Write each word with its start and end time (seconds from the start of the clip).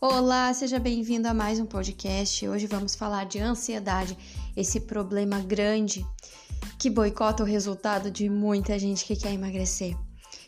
Olá, 0.00 0.54
seja 0.54 0.78
bem-vindo 0.78 1.26
a 1.26 1.34
mais 1.34 1.58
um 1.58 1.66
podcast. 1.66 2.46
Hoje 2.46 2.68
vamos 2.68 2.94
falar 2.94 3.24
de 3.24 3.40
ansiedade, 3.40 4.16
esse 4.56 4.78
problema 4.78 5.40
grande 5.40 6.06
que 6.78 6.88
boicota 6.88 7.42
o 7.42 7.46
resultado 7.46 8.08
de 8.08 8.30
muita 8.30 8.78
gente 8.78 9.04
que 9.04 9.16
quer 9.16 9.32
emagrecer. 9.32 9.96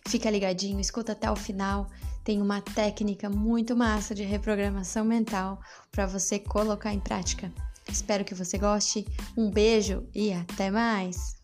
Fica 0.06 0.30
ligadinho, 0.30 0.78
escuta 0.78 1.10
até 1.10 1.28
o 1.28 1.34
final. 1.34 1.90
Tem 2.22 2.40
uma 2.40 2.60
técnica 2.60 3.28
muito 3.28 3.74
massa 3.74 4.14
de 4.14 4.22
reprogramação 4.22 5.04
mental 5.04 5.60
para 5.90 6.06
você 6.06 6.38
colocar 6.38 6.94
em 6.94 7.00
prática. 7.00 7.52
Espero 7.88 8.24
que 8.24 8.36
você 8.36 8.56
goste. 8.56 9.04
Um 9.36 9.50
beijo 9.50 10.06
e 10.14 10.32
até 10.32 10.70
mais! 10.70 11.34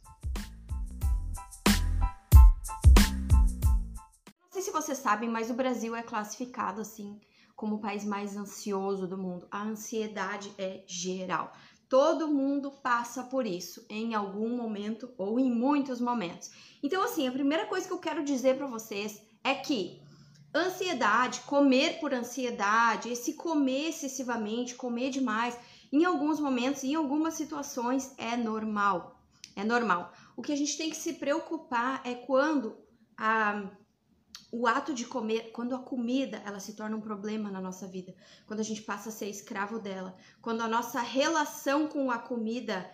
Não 4.44 4.52
sei 4.52 4.62
se 4.62 4.70
vocês 4.70 4.98
sabem, 4.98 5.28
mas 5.28 5.50
o 5.50 5.54
Brasil 5.54 5.96
é 5.96 6.04
classificado 6.04 6.80
assim 6.80 7.18
como 7.56 7.76
o 7.76 7.80
país 7.80 8.04
mais 8.04 8.36
ansioso 8.36 9.08
do 9.08 9.16
mundo. 9.16 9.48
A 9.50 9.62
ansiedade 9.62 10.52
é 10.58 10.84
geral. 10.86 11.52
Todo 11.88 12.28
mundo 12.28 12.70
passa 12.70 13.22
por 13.24 13.46
isso 13.46 13.86
em 13.88 14.14
algum 14.14 14.54
momento 14.54 15.12
ou 15.16 15.40
em 15.40 15.50
muitos 15.50 16.00
momentos. 16.00 16.50
Então, 16.82 17.02
assim, 17.02 17.26
a 17.26 17.32
primeira 17.32 17.66
coisa 17.66 17.86
que 17.86 17.92
eu 17.92 17.98
quero 17.98 18.22
dizer 18.22 18.56
para 18.56 18.66
vocês 18.66 19.22
é 19.42 19.54
que 19.54 20.02
ansiedade, 20.54 21.40
comer 21.42 21.98
por 21.98 22.12
ansiedade, 22.12 23.10
esse 23.10 23.34
comer 23.34 23.88
excessivamente, 23.88 24.74
comer 24.74 25.10
demais, 25.10 25.58
em 25.92 26.04
alguns 26.04 26.40
momentos, 26.40 26.84
em 26.84 26.94
algumas 26.94 27.34
situações, 27.34 28.12
é 28.18 28.36
normal. 28.36 29.20
É 29.54 29.64
normal. 29.64 30.12
O 30.36 30.42
que 30.42 30.52
a 30.52 30.56
gente 30.56 30.76
tem 30.76 30.90
que 30.90 30.96
se 30.96 31.14
preocupar 31.14 32.02
é 32.04 32.14
quando 32.14 32.76
a 33.16 33.70
o 34.50 34.66
ato 34.66 34.94
de 34.94 35.04
comer, 35.04 35.50
quando 35.52 35.74
a 35.74 35.78
comida 35.78 36.42
ela 36.44 36.60
se 36.60 36.74
torna 36.74 36.96
um 36.96 37.00
problema 37.00 37.50
na 37.50 37.60
nossa 37.60 37.86
vida, 37.86 38.14
quando 38.46 38.60
a 38.60 38.62
gente 38.64 38.82
passa 38.82 39.08
a 39.08 39.12
ser 39.12 39.28
escravo 39.28 39.78
dela, 39.78 40.16
quando 40.40 40.60
a 40.62 40.68
nossa 40.68 41.00
relação 41.00 41.88
com 41.88 42.10
a 42.10 42.18
comida 42.18 42.90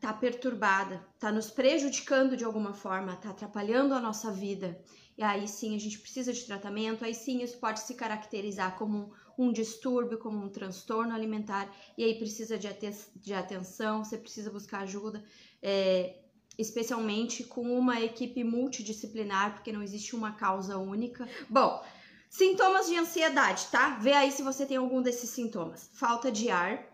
tá 0.00 0.12
perturbada, 0.12 1.04
tá 1.18 1.32
nos 1.32 1.50
prejudicando 1.50 2.36
de 2.36 2.44
alguma 2.44 2.72
forma, 2.72 3.16
tá 3.16 3.30
atrapalhando 3.30 3.94
a 3.94 4.00
nossa 4.00 4.30
vida. 4.30 4.80
E 5.16 5.22
aí 5.22 5.48
sim 5.48 5.74
a 5.74 5.80
gente 5.80 5.98
precisa 5.98 6.32
de 6.32 6.44
tratamento, 6.44 7.04
aí 7.04 7.14
sim 7.14 7.42
isso 7.42 7.58
pode 7.58 7.80
se 7.80 7.94
caracterizar 7.94 8.76
como 8.76 9.12
um, 9.36 9.46
um 9.46 9.52
distúrbio, 9.52 10.18
como 10.18 10.38
um 10.38 10.48
transtorno 10.48 11.12
alimentar, 11.12 11.74
e 11.96 12.04
aí 12.04 12.16
precisa 12.16 12.56
de, 12.56 12.68
de 13.16 13.34
atenção, 13.34 14.04
você 14.04 14.16
precisa 14.16 14.50
buscar 14.50 14.82
ajuda. 14.82 15.24
É, 15.60 16.20
especialmente 16.58 17.44
com 17.44 17.62
uma 17.78 18.00
equipe 18.00 18.42
multidisciplinar, 18.42 19.54
porque 19.54 19.72
não 19.72 19.82
existe 19.82 20.16
uma 20.16 20.32
causa 20.32 20.76
única. 20.76 21.28
Bom, 21.48 21.82
sintomas 22.28 22.88
de 22.88 22.96
ansiedade, 22.96 23.68
tá? 23.70 23.90
Vê 23.98 24.12
aí 24.12 24.32
se 24.32 24.42
você 24.42 24.66
tem 24.66 24.76
algum 24.76 25.00
desses 25.00 25.30
sintomas: 25.30 25.88
falta 25.94 26.32
de 26.32 26.50
ar, 26.50 26.84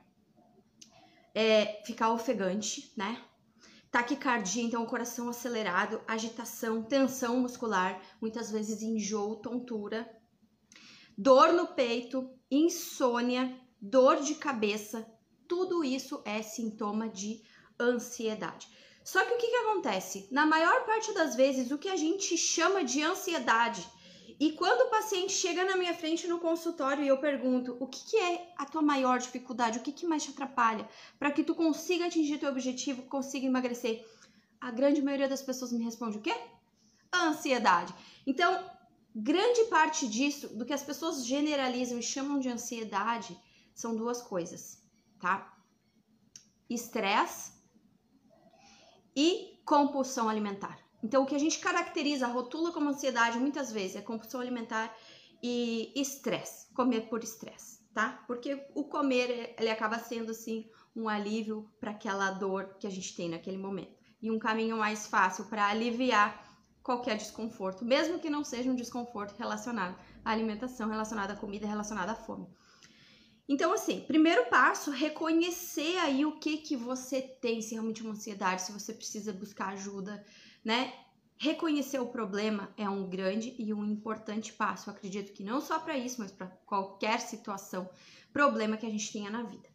é, 1.35 1.83
ficar 1.87 2.13
ofegante, 2.13 2.93
né? 2.97 3.21
Taquicardia, 3.91 4.63
então 4.63 4.83
o 4.83 4.89
coração 4.89 5.29
acelerado, 5.29 6.01
agitação, 6.07 6.83
tensão 6.83 7.41
muscular, 7.41 8.01
muitas 8.21 8.51
vezes 8.51 8.83
enjoo, 8.83 9.37
tontura, 9.37 10.09
dor 11.17 11.53
no 11.53 11.69
peito, 11.69 12.29
insônia, 12.51 13.57
dor 13.81 14.21
de 14.21 14.35
cabeça, 14.35 15.07
tudo 15.47 15.85
isso 15.85 16.21
é 16.25 16.43
sintoma 16.43 17.09
de 17.09 17.41
ansiedade. 17.79 18.69
Só 19.05 19.23
que 19.25 19.35
o 19.35 19.37
que, 19.37 19.49
que 19.49 19.57
acontece? 19.57 20.27
Na 20.31 20.47
maior 20.47 20.87
parte 20.87 21.13
das 21.13 21.37
vezes, 21.37 21.71
o 21.71 21.79
que 21.79 21.91
a 21.91 21.97
gente 21.97 22.37
chama 22.39 22.83
de 22.83 23.03
ansiedade, 23.03 23.87
e 24.41 24.53
quando 24.53 24.87
o 24.87 24.91
paciente 24.91 25.33
chega 25.33 25.65
na 25.65 25.77
minha 25.77 25.95
frente 25.95 26.27
no 26.27 26.41
consultório 26.41 27.05
e 27.05 27.09
eu 27.09 27.19
pergunto 27.19 27.77
o 27.79 27.87
que, 27.87 28.03
que 28.11 28.17
é 28.17 28.53
a 28.57 28.65
tua 28.65 28.83
maior 28.83 29.19
dificuldade, 29.19 29.79
o 29.79 29.83
que, 29.83 29.93
que 29.93 30.07
mais 30.07 30.25
te 30.25 30.31
atrapalha 30.31 30.89
para 31.19 31.31
que 31.31 31.45
tu 31.45 31.55
consiga 31.55 32.07
atingir 32.07 32.39
teu 32.39 32.49
objetivo, 32.49 33.03
consiga 33.03 33.47
emagrecer, 33.47 34.05
a 34.61 34.71
grande 34.71 35.03
maioria 35.03 35.29
das 35.29 35.43
pessoas 35.43 35.71
me 35.71 35.85
responde 35.85 36.19
o 36.19 36.21
quê? 36.21 36.35
ansiedade. 37.15 37.95
Então, 38.27 38.65
grande 39.15 39.65
parte 39.67 40.09
disso, 40.09 40.49
do 40.49 40.65
que 40.65 40.73
as 40.73 40.83
pessoas 40.83 41.25
generalizam 41.25 41.99
e 41.99 42.03
chamam 42.03 42.41
de 42.41 42.49
ansiedade, 42.49 43.39
são 43.75 43.95
duas 43.95 44.21
coisas, 44.21 44.83
tá? 45.21 45.57
Estresse 46.69 47.54
e 49.17 49.61
compulsão 49.65 50.29
alimentar. 50.29 50.79
Então, 51.03 51.23
o 51.23 51.27
que 51.27 51.35
a 51.35 51.39
gente 51.39 51.59
caracteriza, 51.59 52.27
rotula 52.27 52.73
como 52.73 52.89
ansiedade 52.89 53.39
muitas 53.39 53.71
vezes 53.71 53.97
é 53.97 54.01
compulsão 54.01 54.41
alimentar 54.41 54.95
e 55.43 55.93
estresse, 55.95 56.73
comer 56.73 57.03
por 57.09 57.23
estresse, 57.23 57.81
tá? 57.93 58.25
Porque 58.27 58.67
o 58.75 58.85
comer, 58.85 59.55
ele 59.59 59.71
acaba 59.71 59.99
sendo, 59.99 60.31
assim, 60.31 60.67
um 60.97 61.09
alívio 61.09 61.71
para 61.79 61.91
aquela 61.91 62.31
dor 62.31 62.77
que 62.79 62.87
a 62.87 62.91
gente 62.91 63.15
tem 63.15 63.29
naquele 63.29 63.59
momento. 63.59 63.95
E 64.23 64.31
um 64.31 64.39
caminho 64.39 64.79
mais 64.79 65.07
fácil 65.07 65.45
para 65.45 65.67
aliviar 65.67 66.43
qualquer 66.83 67.17
desconforto, 67.17 67.85
mesmo 67.85 68.19
que 68.19 68.31
não 68.31 68.45
seja 68.45 68.71
um 68.71 68.75
desconforto 68.75 69.37
relacionado 69.37 69.97
à 70.25 70.31
alimentação, 70.31 70.89
relacionado 70.89 71.33
à 71.33 71.37
comida, 71.37 71.67
relacionado 71.67 72.11
à 72.11 72.15
fome. 72.15 72.47
Então, 73.47 73.73
assim, 73.75 74.01
primeiro 74.01 74.47
passo, 74.47 74.91
reconhecer 74.91 75.99
aí 75.99 76.25
o 76.25 76.39
que 76.39 76.59
que 76.59 76.77
você 76.77 77.21
tem, 77.21 77.61
se 77.61 77.75
realmente 77.75 78.01
é 78.01 78.05
uma 78.05 78.15
ansiedade, 78.15 78.63
se 78.63 78.73
você 78.73 78.93
precisa 78.93 79.33
buscar 79.33 79.69
ajuda, 79.69 80.25
né? 80.65 80.95
Reconhecer 81.37 81.99
o 81.99 82.07
problema 82.07 82.73
é 82.77 82.89
um 82.89 83.09
grande 83.09 83.55
e 83.59 83.75
um 83.75 83.85
importante 83.85 84.53
passo. 84.53 84.89
Eu 84.89 84.95
acredito 84.95 85.33
que 85.33 85.45
não 85.45 85.61
só 85.61 85.79
para 85.79 85.99
isso, 85.99 86.21
mas 86.21 86.33
para 86.33 86.47
qualquer 86.65 87.21
situação, 87.21 87.89
problema 88.33 88.79
que 88.79 88.87
a 88.87 88.91
gente 88.91 89.13
tenha 89.13 89.31
na 89.31 89.43
vida, 89.43 89.69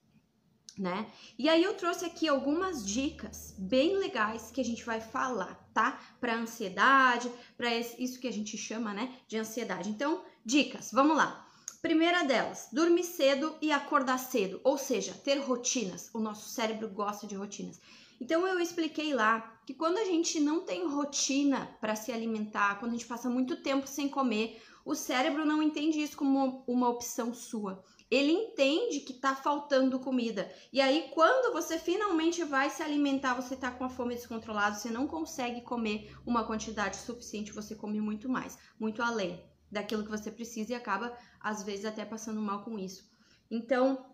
né? 0.75 1.11
E 1.37 1.47
aí 1.47 1.63
eu 1.63 1.75
trouxe 1.75 2.05
aqui 2.05 2.27
algumas 2.27 2.83
dicas 2.83 3.53
bem 3.55 3.97
legais 3.97 4.49
que 4.49 4.61
a 4.61 4.65
gente 4.65 4.83
vai 4.83 4.99
falar, 4.99 5.69
tá? 5.73 5.99
Para 6.19 6.35
ansiedade, 6.35 7.31
para 7.55 7.75
isso 7.75 8.19
que 8.19 8.27
a 8.27 8.33
gente 8.33 8.57
chama, 8.57 8.93
né, 8.93 9.15
de 9.27 9.37
ansiedade. 9.37 9.89
Então, 9.89 10.23
dicas, 10.43 10.89
vamos 10.91 11.15
lá. 11.15 11.48
Primeira 11.81 12.25
delas, 12.25 12.67
dormir 12.73 13.05
cedo 13.05 13.55
e 13.61 13.71
acordar 13.71 14.17
cedo, 14.17 14.59
ou 14.65 14.77
seja, 14.77 15.13
ter 15.13 15.37
rotinas. 15.37 16.09
O 16.13 16.19
nosso 16.19 16.49
cérebro 16.49 16.89
gosta 16.89 17.25
de 17.25 17.35
rotinas. 17.35 17.79
Então 18.19 18.45
eu 18.45 18.59
expliquei 18.59 19.13
lá 19.13 19.61
que 19.65 19.73
quando 19.73 19.97
a 19.97 20.03
gente 20.03 20.41
não 20.41 20.65
tem 20.65 20.85
rotina 20.85 21.73
para 21.79 21.95
se 21.95 22.11
alimentar, 22.11 22.77
quando 22.79 22.91
a 22.91 22.95
gente 22.95 23.07
passa 23.07 23.29
muito 23.29 23.63
tempo 23.63 23.87
sem 23.87 24.09
comer, 24.09 24.61
o 24.83 24.93
cérebro 24.93 25.45
não 25.45 25.63
entende 25.63 26.01
isso 26.01 26.17
como 26.17 26.65
uma 26.67 26.89
opção 26.89 27.33
sua. 27.33 27.81
Ele 28.11 28.33
entende 28.33 28.99
que 28.99 29.13
tá 29.13 29.33
faltando 29.33 30.01
comida. 30.01 30.53
E 30.73 30.81
aí, 30.81 31.09
quando 31.13 31.53
você 31.53 31.79
finalmente 31.79 32.43
vai 32.43 32.69
se 32.69 32.83
alimentar, 32.83 33.35
você 33.35 33.55
tá 33.55 33.71
com 33.71 33.85
a 33.85 33.89
fome 33.89 34.15
descontrolada, 34.15 34.75
você 34.75 34.89
não 34.89 35.07
consegue 35.07 35.61
comer 35.61 36.13
uma 36.25 36.43
quantidade 36.43 36.97
suficiente, 36.97 37.53
você 37.53 37.73
come 37.73 38.01
muito 38.01 38.27
mais, 38.27 38.57
muito 38.77 39.01
além 39.01 39.41
daquilo 39.71 40.03
que 40.03 40.09
você 40.09 40.31
precisa 40.31 40.71
e 40.71 40.75
acaba, 40.75 41.15
às 41.39 41.63
vezes, 41.63 41.85
até 41.85 42.03
passando 42.05 42.41
mal 42.41 42.63
com 42.63 42.77
isso. 42.77 43.09
Então, 43.49 44.05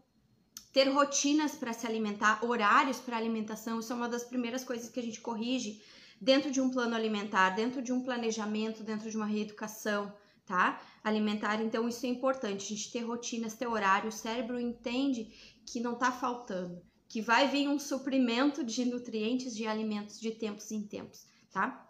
ter 0.72 0.90
rotinas 0.90 1.56
para 1.56 1.72
se 1.72 1.88
alimentar, 1.88 2.44
horários 2.44 3.00
para 3.00 3.16
alimentação, 3.16 3.80
isso 3.80 3.94
é 3.94 3.96
uma 3.96 4.10
das 4.10 4.24
primeiras 4.24 4.64
coisas 4.64 4.90
que 4.90 5.00
a 5.00 5.04
gente 5.04 5.22
corrige 5.22 5.82
dentro 6.20 6.52
de 6.52 6.60
um 6.60 6.70
plano 6.70 6.96
alimentar, 6.96 7.52
dentro 7.52 7.82
de 7.82 7.94
um 7.94 8.04
planejamento, 8.04 8.84
dentro 8.84 9.10
de 9.10 9.16
uma 9.16 9.26
reeducação, 9.26 10.14
tá? 10.46 10.82
Alimentar, 11.04 11.62
então 11.62 11.88
isso 11.88 12.06
é 12.06 12.10
importante, 12.10 12.66
a 12.66 12.76
gente 12.76 12.92
ter 12.92 13.02
rotinas, 13.02 13.54
ter 13.54 13.68
horário, 13.68 14.10
o 14.10 14.12
cérebro 14.12 14.60
entende 14.60 15.34
que 15.66 15.80
não 15.80 15.96
tá 15.96 16.12
faltando, 16.12 16.82
que 17.08 17.22
vai 17.22 17.48
vir 17.48 17.68
um 17.68 17.80
suprimento 17.80 18.64
de 18.64 18.86
nutrientes, 18.86 19.56
de 19.56 19.66
alimentos 19.66 20.20
de 20.20 20.32
tempos 20.32 20.72
em 20.72 20.82
tempos, 20.82 21.26
tá? 21.52 21.85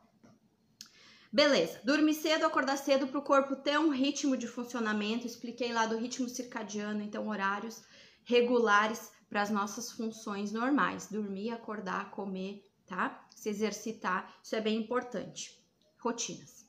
Beleza, 1.36 1.82
dormir 1.84 2.14
cedo, 2.14 2.46
acordar 2.46 2.78
cedo 2.78 3.08
para 3.08 3.20
o 3.20 3.22
corpo 3.22 3.58
ter 3.58 3.78
um 3.78 3.90
ritmo 3.90 4.38
de 4.38 4.48
funcionamento. 4.48 5.28
Expliquei 5.28 5.74
lá 5.74 5.86
do 5.86 5.98
ritmo 5.98 6.30
circadiano, 6.30 7.02
então 7.02 7.28
horários 7.28 7.84
regulares 8.24 9.12
para 9.30 9.42
as 9.42 9.50
nossas 9.50 9.92
funções 9.92 10.54
normais: 10.54 11.10
dormir, 11.12 11.50
acordar, 11.50 12.10
comer, 12.12 12.64
tá? 12.86 13.28
Se 13.36 13.50
exercitar, 13.50 14.34
isso 14.42 14.56
é 14.56 14.62
bem 14.62 14.78
importante. 14.78 15.62
Rotinas. 16.00 16.66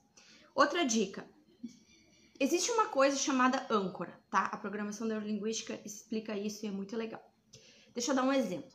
Outra 0.52 0.84
dica: 0.84 1.24
existe 2.40 2.72
uma 2.72 2.88
coisa 2.88 3.16
chamada 3.16 3.64
âncora, 3.70 4.20
tá? 4.28 4.46
A 4.46 4.56
programação 4.56 5.06
neurolinguística 5.06 5.80
explica 5.84 6.36
isso 6.36 6.66
e 6.66 6.68
é 6.68 6.72
muito 6.72 6.96
legal. 6.96 7.22
Deixa 7.94 8.10
eu 8.10 8.16
dar 8.16 8.24
um 8.24 8.32
exemplo. 8.32 8.74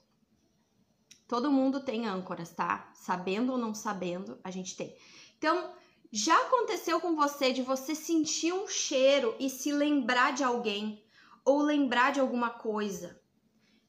Todo 1.27 1.51
mundo 1.51 1.83
tem 1.83 2.07
âncoras, 2.07 2.51
tá? 2.51 2.89
Sabendo 2.93 3.51
ou 3.51 3.57
não 3.57 3.73
sabendo, 3.75 4.39
a 4.41 4.49
gente 4.49 4.77
tem. 4.77 4.95
Então, 5.37 5.80
já 6.11 6.37
aconteceu 6.41 6.99
com 6.99 7.15
você 7.15 7.53
de 7.53 7.61
você 7.61 7.95
sentir 7.95 8.51
um 8.51 8.67
cheiro 8.67 9.33
e 9.39 9.49
se 9.49 9.71
lembrar 9.71 10.33
de 10.33 10.43
alguém 10.43 11.01
ou 11.45 11.61
lembrar 11.61 12.11
de 12.11 12.19
alguma 12.19 12.49
coisa? 12.49 13.21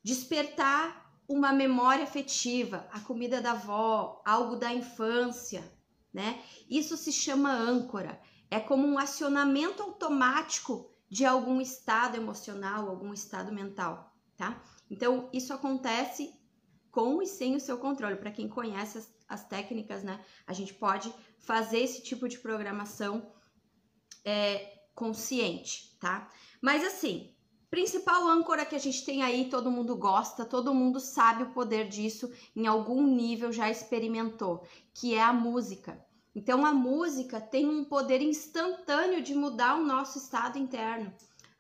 Despertar 0.05 1.03
uma 1.29 1.53
memória 1.53 2.05
afetiva, 2.05 2.87
a 2.93 3.01
comida 3.01 3.41
da 3.41 3.53
avó, 3.53 4.23
algo 4.25 4.55
da 4.55 4.73
infância, 4.73 5.65
né? 6.13 6.41
Isso 6.71 6.97
se 6.97 7.11
chama 7.11 7.51
âncora. 7.51 8.21
É 8.49 8.61
como 8.61 8.87
um 8.87 8.99
acionamento 8.99 9.83
automático 9.83 10.91
de 11.09 11.25
algum 11.25 11.61
estado 11.61 12.17
emocional, 12.17 12.89
algum 12.89 13.13
estado 13.13 13.53
mental, 13.53 14.15
tá? 14.37 14.63
Então, 14.89 15.29
isso 15.33 15.53
acontece 15.53 16.33
com 16.91 17.21
e 17.21 17.27
sem 17.27 17.57
o 17.57 17.61
seu 17.61 17.79
controle. 17.79 18.17
Para 18.17 18.31
quem 18.31 18.49
conhece 18.49 19.05
as, 19.33 19.41
as, 19.41 19.49
técnicas, 19.49 20.03
né? 20.03 20.21
A 20.47 20.53
gente 20.53 20.75
pode 20.75 21.13
fazer 21.39 21.79
esse 21.79 22.03
tipo 22.03 22.29
de 22.29 22.39
programação 22.39 23.33
é, 24.25 24.81
consciente, 24.95 25.97
tá? 25.99 26.29
Mas 26.61 26.85
assim, 26.85 27.35
principal 27.71 28.29
âncora 28.29 28.67
que 28.67 28.77
a 28.77 28.79
gente 28.79 29.05
tem 29.05 29.23
aí, 29.23 29.49
todo 29.49 29.71
mundo 29.71 29.97
gosta, 29.97 30.45
todo 30.45 30.75
mundo 30.75 31.01
sabe 31.01 31.45
o 31.45 31.51
poder 31.51 31.89
disso, 31.89 32.31
em 32.55 32.67
algum 32.67 33.07
nível 33.07 33.51
já 33.53 33.71
experimentou, 33.71 34.67
que 34.95 35.15
é 35.15 35.23
a 35.23 35.33
música. 35.33 36.05
Então 36.35 36.65
a 36.65 36.73
música 36.73 37.41
tem 37.41 37.69
um 37.69 37.85
poder 37.85 38.23
instantâneo 38.23 39.23
de 39.23 39.35
mudar 39.35 39.77
o 39.77 39.85
nosso 39.85 40.19
estado 40.19 40.59
interno, 40.59 41.13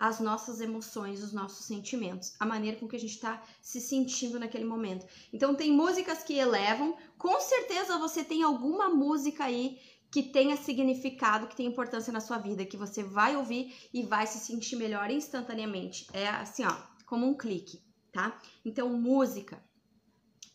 as 0.02 0.18
nossas 0.18 0.60
emoções, 0.60 1.22
os 1.22 1.32
nossos 1.32 1.64
sentimentos, 1.64 2.34
a 2.40 2.44
maneira 2.44 2.76
com 2.76 2.88
que 2.88 2.96
a 2.96 2.98
gente 2.98 3.14
está 3.14 3.40
se 3.60 3.80
sentindo 3.80 4.36
naquele 4.36 4.64
momento. 4.64 5.06
Então 5.32 5.54
tem 5.54 5.70
músicas 5.70 6.24
que 6.24 6.36
elevam, 6.36 6.96
com 7.16 7.40
certeza 7.40 8.00
você 8.00 8.24
tem 8.24 8.42
alguma 8.42 8.88
música 8.88 9.44
aí 9.44 9.78
que 10.10 10.24
tenha 10.24 10.56
significado, 10.56 11.46
que 11.46 11.54
tenha 11.54 11.70
importância 11.70 12.12
na 12.12 12.18
sua 12.18 12.36
vida, 12.38 12.66
que 12.66 12.76
você 12.76 13.04
vai 13.04 13.36
ouvir 13.36 13.72
e 13.94 14.02
vai 14.02 14.26
se 14.26 14.40
sentir 14.40 14.74
melhor 14.74 15.08
instantaneamente. 15.08 16.08
É 16.12 16.28
assim, 16.28 16.64
ó, 16.64 16.76
como 17.06 17.24
um 17.24 17.36
clique, 17.36 17.80
tá? 18.10 18.36
Então, 18.64 18.88
música 18.88 19.62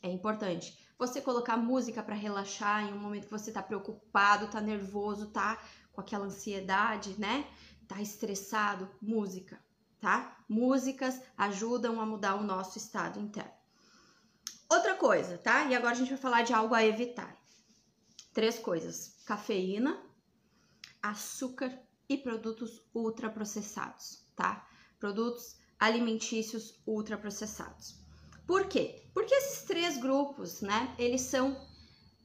é 0.04 0.12
importante. 0.12 0.78
Você 1.00 1.22
colocar 1.22 1.56
música 1.56 2.04
para 2.04 2.16
relaxar 2.16 2.86
em 2.86 2.94
um 2.94 3.00
momento 3.00 3.28
que 3.28 3.32
você 3.32 3.50
tá 3.50 3.64
preocupado, 3.64 4.52
tá 4.52 4.60
nervoso, 4.60 5.28
tá 5.28 5.58
com 5.94 6.02
aquela 6.02 6.26
ansiedade, 6.26 7.16
né? 7.18 7.48
Tá 7.88 8.02
estressado, 8.02 8.90
música, 9.02 9.64
tá? 10.00 10.38
Músicas 10.48 11.22
ajudam 11.38 12.02
a 12.02 12.06
mudar 12.06 12.36
o 12.36 12.44
nosso 12.44 12.78
estado 12.78 13.20
interno. 13.20 13.52
Outra 14.70 14.96
coisa, 14.96 15.38
tá? 15.38 15.66
E 15.66 15.76
agora 15.76 15.94
a 15.94 15.98
gente 15.98 16.10
vai 16.10 16.18
falar 16.18 16.42
de 16.42 16.54
algo 16.54 16.76
a 16.76 16.86
evitar. 16.86 17.36
Três 18.34 18.60
coisas: 18.60 19.16
cafeína, 19.26 20.02
açúcar 21.02 21.80
e 22.10 22.18
produtos 22.18 22.82
ultraprocessados, 22.94 24.26
tá? 24.36 24.68
Produtos 25.00 25.56
alimentícios 25.80 26.82
ultraprocessados. 26.86 27.96
Por 28.46 28.68
quê? 28.68 29.04
Porque 29.14 29.34
esses 29.34 29.64
três 29.64 29.98
grupos, 29.98 30.62
né, 30.62 30.96
eles 30.98 31.22
são 31.22 31.56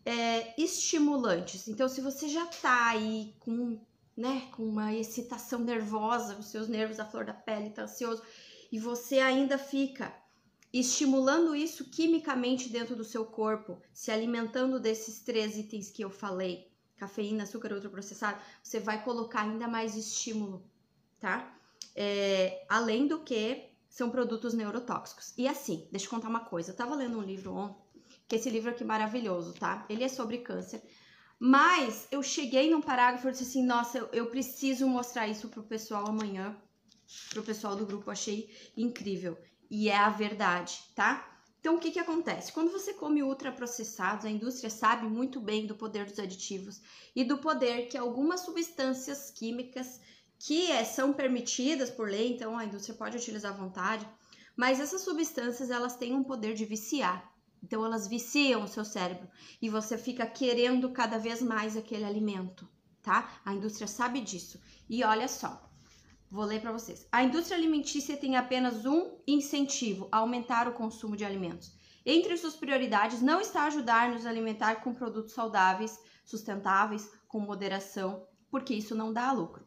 é, 0.05 0.61
estimulantes. 0.61 1.69
Então, 1.69 1.89
se 1.89 2.01
você 2.01 2.29
já 2.29 2.47
tá 2.47 2.89
aí 2.89 3.35
com, 3.41 3.81
né, 4.17 4.49
com 4.53 4.65
uma 4.65 4.93
excitação 4.95 5.61
nervosa, 5.61 6.37
os 6.39 6.47
seus 6.47 6.69
nervos 6.69 7.01
à 7.01 7.05
flor 7.05 7.25
da 7.25 7.33
pele, 7.33 7.71
tá 7.71 7.83
ansioso, 7.83 8.23
e 8.71 8.79
você 8.79 9.19
ainda 9.19 9.59
fica 9.59 10.15
estimulando 10.73 11.55
isso 11.55 11.85
quimicamente 11.91 12.71
dentro 12.71 12.97
do 12.97 13.05
seu 13.05 13.25
corpo, 13.27 13.81
se 13.93 14.11
alimentando 14.11 14.81
desses 14.81 15.21
três 15.21 15.57
itens 15.57 15.91
que 15.91 16.03
eu 16.03 16.11
falei, 16.11 16.71
cafeína, 16.97 17.43
açúcar 17.43 17.73
ultraprocessado, 17.73 18.41
você 18.63 18.81
vai 18.81 19.03
colocar 19.05 19.43
ainda 19.43 19.69
mais 19.69 19.97
estímulo, 19.97 20.65
tá? 21.21 21.55
É, 21.95 22.65
além 22.69 23.07
do 23.07 23.21
que 23.21 23.69
são 23.89 24.09
produtos 24.09 24.55
neurotóxicos. 24.55 25.35
E 25.37 25.47
assim, 25.47 25.87
deixa 25.91 26.07
eu 26.07 26.11
contar 26.11 26.29
uma 26.29 26.41
coisa, 26.41 26.71
eu 26.71 26.77
tava 26.77 26.95
lendo 26.95 27.19
um 27.19 27.23
livro 27.23 27.53
ontem, 27.53 27.83
que 28.27 28.37
esse 28.37 28.49
livro 28.49 28.71
aqui 28.71 28.83
é 28.83 28.87
maravilhoso, 28.87 29.53
tá? 29.53 29.85
Ele 29.91 30.05
é 30.05 30.09
sobre 30.09 30.39
câncer, 30.39 30.83
mas 31.45 32.07
eu 32.13 32.23
cheguei 32.23 32.71
num 32.71 32.81
parágrafo 32.81 33.27
e 33.27 33.33
disse 33.33 33.43
assim, 33.43 33.67
nossa, 33.67 33.99
eu, 33.99 34.09
eu 34.13 34.27
preciso 34.27 34.87
mostrar 34.87 35.27
isso 35.27 35.49
pro 35.49 35.65
pessoal 35.65 36.07
amanhã, 36.07 36.57
pro 37.31 37.43
pessoal 37.43 37.75
do 37.75 37.85
grupo, 37.85 38.13
achei 38.13 38.49
incrível 38.77 39.37
e 39.69 39.89
é 39.89 39.97
a 39.97 40.09
verdade, 40.09 40.79
tá? 40.95 41.29
Então, 41.59 41.75
o 41.75 41.81
que, 41.81 41.91
que 41.91 41.99
acontece? 41.99 42.53
Quando 42.53 42.71
você 42.71 42.95
come 42.95 43.25
ultraprocessados, 43.25 44.25
a 44.25 44.31
indústria 44.31 44.71
sabe 44.71 45.09
muito 45.09 45.41
bem 45.41 45.67
do 45.67 45.75
poder 45.75 46.07
dos 46.07 46.21
aditivos 46.21 46.81
e 47.15 47.25
do 47.25 47.37
poder 47.39 47.89
que 47.89 47.99
algumas 47.99 48.43
substâncias 48.43 49.33
químicas 49.33 50.01
que 50.39 50.71
é, 50.71 50.85
são 50.85 51.13
permitidas 51.13 51.91
por 51.91 52.09
lei, 52.09 52.33
então 52.33 52.57
a 52.57 52.65
indústria 52.65 52.95
pode 52.95 53.17
utilizar 53.17 53.53
à 53.53 53.57
vontade, 53.57 54.09
mas 54.57 54.79
essas 54.79 55.01
substâncias 55.01 55.71
elas 55.71 55.97
têm 55.97 56.15
um 56.15 56.23
poder 56.23 56.55
de 56.55 56.65
viciar. 56.65 57.32
Então 57.63 57.85
elas 57.85 58.09
viciam 58.09 58.65
o 58.65 58.69
seu 58.69 58.85
cérebro 58.85 59.29
e 59.61 59.69
você 59.69 59.97
fica 59.97 60.27
querendo 60.27 60.91
cada 60.91 61.19
vez 61.19 61.41
mais 61.41 61.77
aquele 61.77 62.05
alimento, 62.05 62.69
tá? 63.03 63.41
A 63.45 63.55
indústria 63.55 63.87
sabe 63.87 64.21
disso. 64.21 64.61
E 64.89 65.05
olha 65.05 65.29
só, 65.29 65.71
Vou 66.33 66.47
ler 66.47 66.63
para 66.63 66.73
vocês. 66.73 67.07
A 67.13 67.23
indústria 67.23 67.59
alimentícia 67.59 68.17
tem 68.17 68.37
apenas 68.37 68.87
um 68.87 69.19
incentivo: 69.27 70.09
aumentar 70.11 70.67
o 70.67 70.73
consumo 70.73 71.15
de 71.15 71.27
alimentos. 71.27 71.75
Entre 72.07 72.35
suas 72.39 72.57
prioridades 72.57 73.21
não 73.21 73.39
está 73.39 73.65
ajudar-nos 73.65 74.25
a 74.25 74.31
alimentar 74.31 74.77
com 74.77 74.95
produtos 74.95 75.35
saudáveis, 75.35 76.01
sustentáveis, 76.25 77.13
com 77.29 77.39
moderação, 77.39 78.27
porque 78.51 78.73
isso 78.73 78.95
não 78.95 79.13
dá 79.13 79.31
lucro. 79.31 79.62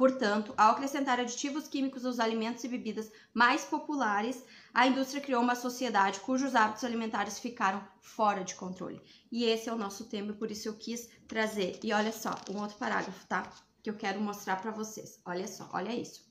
Portanto, 0.00 0.54
ao 0.56 0.70
acrescentar 0.70 1.20
aditivos 1.20 1.68
químicos 1.68 2.06
aos 2.06 2.18
alimentos 2.18 2.64
e 2.64 2.68
bebidas 2.68 3.12
mais 3.34 3.66
populares, 3.66 4.42
a 4.72 4.86
indústria 4.86 5.20
criou 5.20 5.42
uma 5.42 5.54
sociedade 5.54 6.20
cujos 6.20 6.54
hábitos 6.54 6.84
alimentares 6.84 7.38
ficaram 7.38 7.86
fora 8.00 8.42
de 8.42 8.54
controle. 8.54 8.98
E 9.30 9.44
esse 9.44 9.68
é 9.68 9.72
o 9.74 9.76
nosso 9.76 10.06
tema, 10.06 10.32
por 10.32 10.50
isso 10.50 10.66
eu 10.68 10.72
quis 10.72 11.06
trazer. 11.28 11.78
E 11.82 11.92
olha 11.92 12.12
só, 12.12 12.34
um 12.48 12.58
outro 12.62 12.78
parágrafo, 12.78 13.26
tá? 13.26 13.52
que 13.82 13.90
eu 13.90 13.94
quero 13.94 14.22
mostrar 14.22 14.56
para 14.62 14.70
vocês. 14.70 15.20
Olha 15.22 15.46
só, 15.46 15.68
olha 15.70 15.94
isso. 15.94 16.26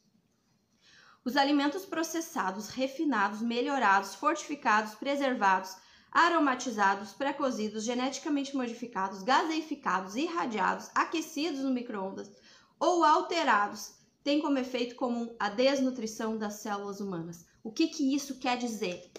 Os 1.23 1.37
alimentos 1.37 1.85
processados, 1.85 2.69
refinados, 2.69 3.39
melhorados, 3.39 4.15
fortificados, 4.15 4.95
preservados, 4.95 5.77
aromatizados, 6.11 7.13
pré-cozidos, 7.13 7.83
geneticamente 7.83 8.55
modificados, 8.55 9.21
gaseificados, 9.21 10.15
irradiados, 10.15 10.89
aquecidos 10.95 11.59
no 11.59 11.69
micro-ondas 11.69 12.31
ou 12.79 13.03
alterados 13.03 13.93
têm 14.23 14.41
como 14.41 14.57
efeito 14.57 14.95
comum 14.95 15.35
a 15.39 15.49
desnutrição 15.49 16.37
das 16.37 16.55
células 16.55 16.99
humanas. 16.99 17.45
O 17.63 17.71
que, 17.71 17.87
que 17.87 18.15
isso 18.15 18.39
quer 18.39 18.57
dizer? 18.57 19.11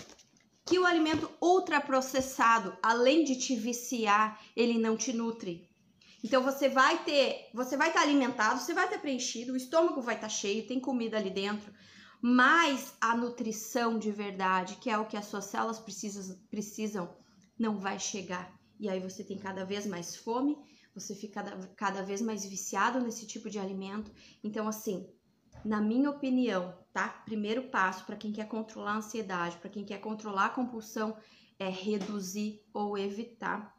Que 0.64 0.78
o 0.78 0.86
alimento 0.86 1.30
ultraprocessado, 1.40 2.76
além 2.82 3.24
de 3.24 3.36
te 3.36 3.56
viciar, 3.56 4.40
ele 4.56 4.78
não 4.78 4.96
te 4.96 5.12
nutre. 5.12 5.68
Então 6.22 6.42
você 6.42 6.68
vai 6.68 7.02
ter, 7.04 7.50
você 7.54 7.76
vai 7.76 7.88
estar 7.88 8.02
alimentado, 8.02 8.60
você 8.60 8.74
vai 8.74 8.88
ter 8.88 8.98
preenchido, 8.98 9.52
o 9.52 9.56
estômago 9.56 10.02
vai 10.02 10.14
estar 10.14 10.28
cheio, 10.28 10.66
tem 10.66 10.78
comida 10.78 11.16
ali 11.16 11.30
dentro, 11.30 11.72
mas 12.20 12.94
a 13.00 13.16
nutrição 13.16 13.98
de 13.98 14.10
verdade, 14.10 14.76
que 14.76 14.90
é 14.90 14.98
o 14.98 15.06
que 15.06 15.16
as 15.16 15.26
suas 15.26 15.46
células 15.46 15.78
precisam, 15.78 16.36
precisam 16.50 17.16
não 17.58 17.78
vai 17.78 17.98
chegar. 17.98 18.54
E 18.78 18.88
aí 18.88 19.00
você 19.00 19.24
tem 19.24 19.38
cada 19.38 19.64
vez 19.64 19.86
mais 19.86 20.16
fome, 20.16 20.56
você 21.00 21.14
fica 21.14 21.42
cada, 21.42 21.66
cada 21.76 22.02
vez 22.02 22.20
mais 22.20 22.44
viciado 22.44 23.00
nesse 23.00 23.26
tipo 23.26 23.48
de 23.48 23.58
alimento. 23.58 24.12
Então, 24.44 24.68
assim, 24.68 25.08
na 25.64 25.80
minha 25.80 26.10
opinião, 26.10 26.74
tá? 26.92 27.08
Primeiro 27.08 27.64
passo 27.70 28.04
para 28.04 28.16
quem 28.16 28.32
quer 28.32 28.46
controlar 28.48 28.92
a 28.92 28.96
ansiedade, 28.98 29.56
para 29.56 29.70
quem 29.70 29.84
quer 29.84 29.98
controlar 29.98 30.46
a 30.46 30.50
compulsão, 30.50 31.16
é 31.58 31.68
reduzir 31.68 32.62
ou 32.72 32.96
evitar 32.96 33.76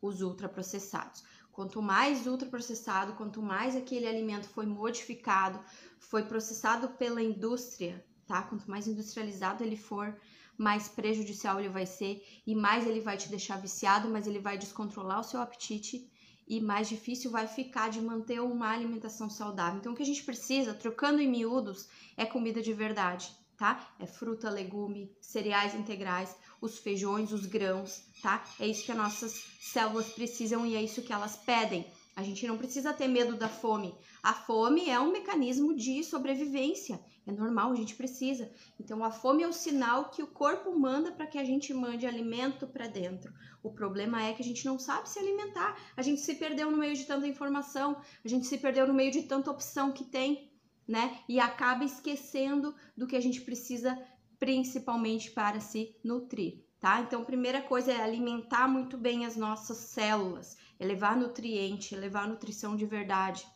os 0.00 0.22
ultraprocessados. 0.22 1.24
Quanto 1.50 1.82
mais 1.82 2.26
ultraprocessado, 2.26 3.14
quanto 3.14 3.42
mais 3.42 3.74
aquele 3.74 4.06
alimento 4.06 4.48
foi 4.48 4.64
modificado, 4.64 5.58
foi 5.98 6.22
processado 6.22 6.90
pela 6.90 7.20
indústria, 7.20 8.04
tá? 8.26 8.42
Quanto 8.42 8.70
mais 8.70 8.86
industrializado 8.86 9.64
ele 9.64 9.76
for, 9.76 10.16
mais 10.56 10.88
prejudicial 10.88 11.58
ele 11.58 11.68
vai 11.68 11.84
ser 11.84 12.22
e 12.46 12.54
mais 12.54 12.86
ele 12.86 13.00
vai 13.00 13.16
te 13.16 13.28
deixar 13.28 13.60
viciado, 13.60 14.08
mais 14.08 14.26
ele 14.26 14.38
vai 14.38 14.56
descontrolar 14.56 15.20
o 15.20 15.24
seu 15.24 15.40
apetite 15.40 16.08
e 16.48 16.60
mais 16.60 16.88
difícil 16.88 17.30
vai 17.30 17.46
ficar 17.46 17.90
de 17.90 18.00
manter 18.00 18.40
uma 18.40 18.70
alimentação 18.70 19.28
saudável. 19.28 19.78
Então, 19.78 19.92
o 19.92 19.96
que 19.96 20.02
a 20.02 20.06
gente 20.06 20.24
precisa, 20.24 20.72
trocando 20.72 21.20
em 21.20 21.28
miúdos, 21.28 21.88
é 22.16 22.24
comida 22.24 22.62
de 22.62 22.72
verdade, 22.72 23.30
tá? 23.56 23.86
É 23.98 24.06
fruta, 24.06 24.48
legume, 24.48 25.14
cereais 25.20 25.74
integrais, 25.74 26.34
os 26.60 26.78
feijões, 26.78 27.32
os 27.32 27.44
grãos, 27.44 28.02
tá? 28.22 28.42
É 28.58 28.66
isso 28.66 28.84
que 28.84 28.92
as 28.92 28.98
nossas 28.98 29.44
células 29.60 30.08
precisam 30.08 30.64
e 30.66 30.74
é 30.74 30.82
isso 30.82 31.02
que 31.02 31.12
elas 31.12 31.36
pedem. 31.36 31.86
A 32.16 32.22
gente 32.22 32.46
não 32.48 32.58
precisa 32.58 32.92
ter 32.92 33.06
medo 33.06 33.36
da 33.36 33.48
fome. 33.48 33.94
A 34.22 34.32
fome 34.32 34.88
é 34.88 34.98
um 34.98 35.12
mecanismo 35.12 35.72
de 35.72 36.02
sobrevivência. 36.02 36.98
É 37.28 37.32
normal, 37.32 37.72
a 37.72 37.74
gente 37.74 37.94
precisa. 37.94 38.50
Então, 38.80 39.04
a 39.04 39.10
fome 39.10 39.42
é 39.42 39.46
o 39.46 39.52
sinal 39.52 40.08
que 40.08 40.22
o 40.22 40.26
corpo 40.26 40.74
manda 40.78 41.12
para 41.12 41.26
que 41.26 41.36
a 41.36 41.44
gente 41.44 41.74
mande 41.74 42.06
alimento 42.06 42.66
para 42.66 42.86
dentro. 42.86 43.34
O 43.62 43.70
problema 43.70 44.24
é 44.24 44.32
que 44.32 44.40
a 44.40 44.44
gente 44.44 44.64
não 44.64 44.78
sabe 44.78 45.10
se 45.10 45.18
alimentar. 45.18 45.76
A 45.94 46.00
gente 46.00 46.22
se 46.22 46.36
perdeu 46.36 46.70
no 46.70 46.78
meio 46.78 46.94
de 46.94 47.04
tanta 47.04 47.26
informação, 47.26 48.00
a 48.24 48.26
gente 48.26 48.46
se 48.46 48.56
perdeu 48.56 48.88
no 48.88 48.94
meio 48.94 49.12
de 49.12 49.24
tanta 49.24 49.50
opção 49.50 49.92
que 49.92 50.04
tem, 50.04 50.50
né? 50.86 51.18
E 51.28 51.38
acaba 51.38 51.84
esquecendo 51.84 52.74
do 52.96 53.06
que 53.06 53.14
a 53.14 53.20
gente 53.20 53.42
precisa 53.42 54.02
principalmente 54.38 55.30
para 55.30 55.60
se 55.60 55.94
nutrir, 56.02 56.64
tá? 56.80 57.02
Então, 57.02 57.26
primeira 57.26 57.60
coisa 57.60 57.92
é 57.92 58.02
alimentar 58.02 58.66
muito 58.66 58.96
bem 58.96 59.26
as 59.26 59.36
nossas 59.36 59.76
células, 59.76 60.56
elevar 60.80 61.14
nutriente, 61.14 61.94
elevar 61.94 62.26
nutrição 62.26 62.74
de 62.74 62.86
verdade, 62.86 63.46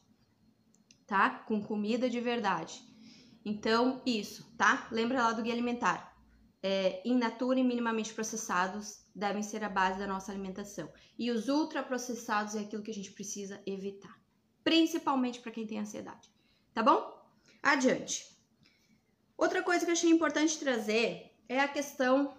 tá? 1.06 1.30
Com 1.30 1.62
comida 1.62 2.10
de 2.10 2.20
verdade. 2.20 2.91
Então, 3.44 4.00
isso, 4.06 4.52
tá? 4.56 4.86
Lembra 4.90 5.22
lá 5.22 5.32
do 5.32 5.42
guia 5.42 5.52
alimentar. 5.52 6.12
É, 6.62 7.02
in 7.04 7.18
natura 7.18 7.58
e 7.58 7.64
minimamente 7.64 8.14
processados 8.14 9.04
devem 9.14 9.42
ser 9.42 9.64
a 9.64 9.68
base 9.68 9.98
da 9.98 10.06
nossa 10.06 10.30
alimentação. 10.30 10.88
E 11.18 11.30
os 11.30 11.48
ultraprocessados 11.48 12.54
é 12.54 12.60
aquilo 12.60 12.82
que 12.82 12.90
a 12.90 12.94
gente 12.94 13.10
precisa 13.10 13.60
evitar, 13.66 14.16
principalmente 14.62 15.40
para 15.40 15.50
quem 15.50 15.66
tem 15.66 15.80
ansiedade. 15.80 16.30
Tá 16.72 16.82
bom? 16.82 17.20
Adiante. 17.60 18.32
Outra 19.36 19.62
coisa 19.62 19.84
que 19.84 19.90
eu 19.90 19.94
achei 19.94 20.10
importante 20.10 20.58
trazer 20.58 21.32
é 21.48 21.58
a 21.58 21.66
questão, 21.66 22.32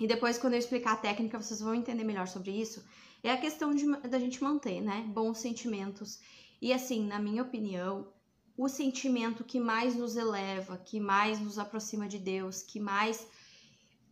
e 0.00 0.08
depois 0.08 0.38
quando 0.38 0.54
eu 0.54 0.58
explicar 0.58 0.94
a 0.94 0.96
técnica 0.96 1.40
vocês 1.40 1.60
vão 1.60 1.74
entender 1.74 2.02
melhor 2.02 2.26
sobre 2.26 2.50
isso, 2.50 2.84
é 3.22 3.30
a 3.30 3.36
questão 3.36 3.74
de, 3.74 3.86
da 4.08 4.18
gente 4.18 4.42
manter, 4.42 4.80
né, 4.80 5.04
bons 5.08 5.38
sentimentos. 5.38 6.20
E 6.60 6.72
assim, 6.72 7.06
na 7.06 7.18
minha 7.18 7.42
opinião, 7.42 8.12
o 8.56 8.68
sentimento 8.68 9.44
que 9.44 9.60
mais 9.60 9.94
nos 9.94 10.16
eleva, 10.16 10.78
que 10.78 10.98
mais 10.98 11.38
nos 11.38 11.58
aproxima 11.58 12.08
de 12.08 12.18
Deus, 12.18 12.62
que 12.62 12.80
mais 12.80 13.26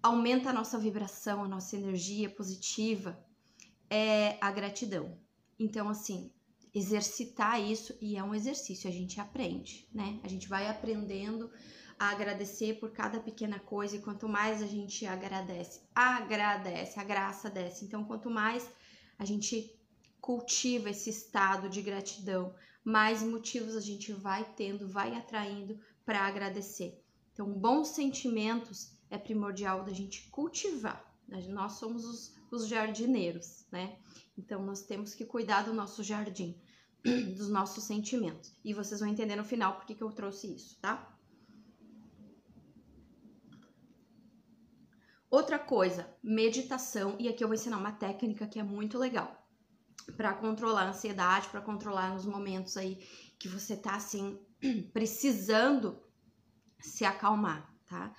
aumenta 0.03 0.51
a 0.51 0.53
nossa 0.53 0.79
vibração, 0.79 1.43
a 1.43 1.49
nossa 1.49 1.77
energia 1.77 2.29
positiva, 2.29 3.19
é 3.89 4.37
a 4.41 4.51
gratidão. 4.51 5.19
Então, 5.59 5.89
assim, 5.89 6.31
exercitar 6.75 7.61
isso, 7.61 7.97
e 8.01 8.17
é 8.17 8.23
um 8.23 8.35
exercício, 8.35 8.89
a 8.89 8.93
gente 8.93 9.19
aprende, 9.21 9.89
né? 9.95 10.21
A 10.23 10.29
gente 10.29 10.49
vai 10.49 10.69
aprendendo 10.69 11.51
a 11.99 12.11
agradecer 12.11 12.75
por 12.81 12.91
cada 12.91 13.21
pequena 13.21 13.59
coisa, 13.59 13.97
e 13.97 14.03
quanto 14.03 14.29
mais 14.29 14.61
a 14.61 14.67
gente 14.67 15.07
agradece, 15.07 15.81
agradece, 15.95 17.01
a 17.01 17.05
graça 17.05 17.49
desce. 17.49 17.85
Então, 17.85 18.05
quanto 18.05 18.29
mais 18.29 18.69
a 19.19 19.25
gente 19.25 19.75
cultiva 20.21 20.91
esse 20.91 21.09
estado 21.09 21.69
de 21.69 21.81
gratidão, 21.81 22.55
mais 22.85 23.23
motivos 23.23 23.75
a 23.75 23.81
gente 23.81 24.13
vai 24.13 24.45
tendo, 24.55 24.87
vai 24.87 25.15
atraindo 25.15 25.81
para 26.05 26.21
agradecer. 26.21 27.03
Então, 27.33 27.51
bons 27.51 27.89
sentimentos 27.89 28.93
é 29.11 29.17
primordial 29.17 29.83
da 29.85 29.93
gente 29.93 30.29
cultivar. 30.31 31.13
Nós 31.49 31.73
somos 31.73 32.05
os, 32.05 32.37
os 32.51 32.69
jardineiros, 32.69 33.67
né? 33.73 33.99
Então, 34.37 34.63
nós 34.63 34.83
temos 34.83 35.15
que 35.15 35.25
cuidar 35.25 35.63
do 35.63 35.73
nosso 35.73 36.03
jardim, 36.03 36.61
dos 37.37 37.49
nossos 37.49 37.85
sentimentos. 37.85 38.55
E 38.63 38.75
vocês 38.75 39.01
vão 39.01 39.09
entender 39.09 39.35
no 39.35 39.45
final 39.45 39.77
porque 39.77 39.95
que 39.95 40.03
eu 40.03 40.13
trouxe 40.13 40.55
isso, 40.55 40.79
tá? 40.81 41.11
Outra 45.31 45.59
coisa, 45.59 46.09
meditação, 46.23 47.17
e 47.19 47.29
aqui 47.29 47.43
eu 47.43 47.49
vou 47.49 47.57
ensinar 47.57 47.79
uma 47.79 47.91
técnica 47.91 48.47
que 48.47 48.61
é 48.61 48.63
muito 48.63 48.99
legal 48.99 49.44
para 50.17 50.35
controlar 50.35 50.83
a 50.83 50.89
ansiedade, 50.89 51.49
para 51.49 51.61
controlar 51.61 52.13
nos 52.13 52.27
momentos 52.27 52.77
aí 52.77 53.07
que 53.39 53.49
você 53.49 53.77
tá 53.77 53.97
assim 53.97 54.39
precisando 54.93 55.99
se 56.81 57.05
acalmar, 57.05 57.71
tá? 57.87 58.13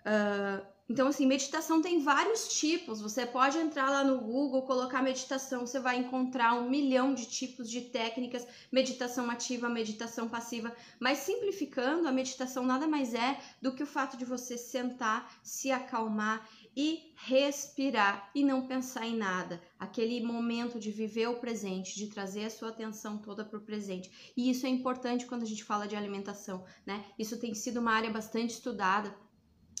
Uh, 0.00 0.72
então, 0.92 1.08
assim, 1.08 1.26
meditação 1.26 1.80
tem 1.80 2.00
vários 2.00 2.48
tipos. 2.58 3.00
Você 3.00 3.24
pode 3.24 3.56
entrar 3.56 3.88
lá 3.88 4.04
no 4.04 4.20
Google, 4.20 4.62
colocar 4.62 5.00
meditação, 5.00 5.66
você 5.66 5.80
vai 5.80 5.96
encontrar 5.96 6.52
um 6.54 6.68
milhão 6.68 7.14
de 7.14 7.24
tipos 7.24 7.70
de 7.70 7.80
técnicas, 7.82 8.46
meditação 8.70 9.30
ativa, 9.30 9.70
meditação 9.70 10.28
passiva. 10.28 10.70
Mas 11.00 11.20
simplificando, 11.20 12.06
a 12.06 12.12
meditação 12.12 12.66
nada 12.66 12.86
mais 12.86 13.14
é 13.14 13.38
do 13.62 13.72
que 13.72 13.82
o 13.82 13.86
fato 13.86 14.18
de 14.18 14.24
você 14.26 14.58
sentar, 14.58 15.32
se 15.42 15.70
acalmar 15.70 16.46
e 16.76 17.12
respirar 17.16 18.30
e 18.34 18.42
não 18.42 18.66
pensar 18.66 19.06
em 19.06 19.16
nada. 19.16 19.60
Aquele 19.78 20.22
momento 20.22 20.78
de 20.78 20.90
viver 20.90 21.28
o 21.28 21.38
presente, 21.38 21.94
de 21.94 22.08
trazer 22.08 22.44
a 22.46 22.50
sua 22.50 22.70
atenção 22.70 23.18
toda 23.18 23.44
para 23.44 23.58
o 23.58 23.62
presente. 23.62 24.32
E 24.36 24.50
isso 24.50 24.66
é 24.66 24.68
importante 24.68 25.26
quando 25.26 25.42
a 25.42 25.46
gente 25.46 25.64
fala 25.64 25.86
de 25.86 25.96
alimentação, 25.96 26.64
né? 26.86 27.04
Isso 27.18 27.38
tem 27.38 27.54
sido 27.54 27.80
uma 27.80 27.92
área 27.92 28.10
bastante 28.10 28.50
estudada 28.50 29.14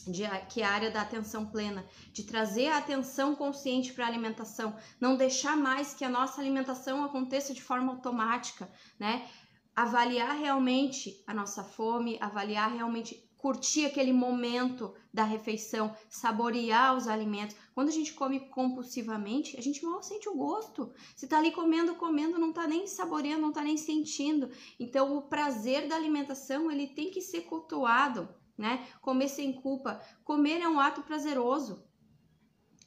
de, 0.06 0.22
que 0.48 0.60
é 0.60 0.64
a 0.64 0.70
área 0.70 0.90
da 0.90 1.02
atenção 1.02 1.46
plena, 1.46 1.86
de 2.12 2.24
trazer 2.24 2.68
a 2.68 2.78
atenção 2.78 3.34
consciente 3.34 3.92
para 3.92 4.04
a 4.04 4.08
alimentação, 4.08 4.76
não 5.00 5.16
deixar 5.16 5.56
mais 5.56 5.94
que 5.94 6.04
a 6.04 6.08
nossa 6.08 6.40
alimentação 6.40 7.04
aconteça 7.04 7.54
de 7.54 7.62
forma 7.62 7.92
automática, 7.92 8.70
né? 8.98 9.28
Avaliar 9.74 10.36
realmente 10.36 11.22
a 11.26 11.32
nossa 11.32 11.64
fome, 11.64 12.18
avaliar 12.20 12.70
realmente 12.70 13.31
curtir 13.42 13.84
aquele 13.84 14.12
momento 14.12 14.94
da 15.12 15.24
refeição, 15.24 15.94
saborear 16.08 16.96
os 16.96 17.06
alimentos. 17.06 17.54
Quando 17.74 17.88
a 17.88 17.92
gente 17.92 18.14
come 18.14 18.40
compulsivamente, 18.48 19.58
a 19.58 19.60
gente 19.60 19.84
mal 19.84 20.02
sente 20.02 20.28
o 20.30 20.34
gosto. 20.34 20.94
Você 21.14 21.26
tá 21.26 21.36
ali 21.36 21.50
comendo, 21.50 21.96
comendo, 21.96 22.38
não 22.38 22.54
tá 22.54 22.66
nem 22.66 22.86
saboreando, 22.86 23.42
não 23.42 23.52
tá 23.52 23.62
nem 23.62 23.76
sentindo. 23.76 24.48
Então, 24.78 25.16
o 25.16 25.22
prazer 25.22 25.88
da 25.88 25.96
alimentação, 25.96 26.70
ele 26.70 26.86
tem 26.86 27.10
que 27.10 27.20
ser 27.20 27.42
cultuado 27.42 28.28
né? 28.56 28.86
Comer 29.00 29.28
sem 29.28 29.52
culpa. 29.52 30.00
Comer 30.24 30.60
é 30.60 30.68
um 30.68 30.78
ato 30.78 31.02
prazeroso. 31.02 31.84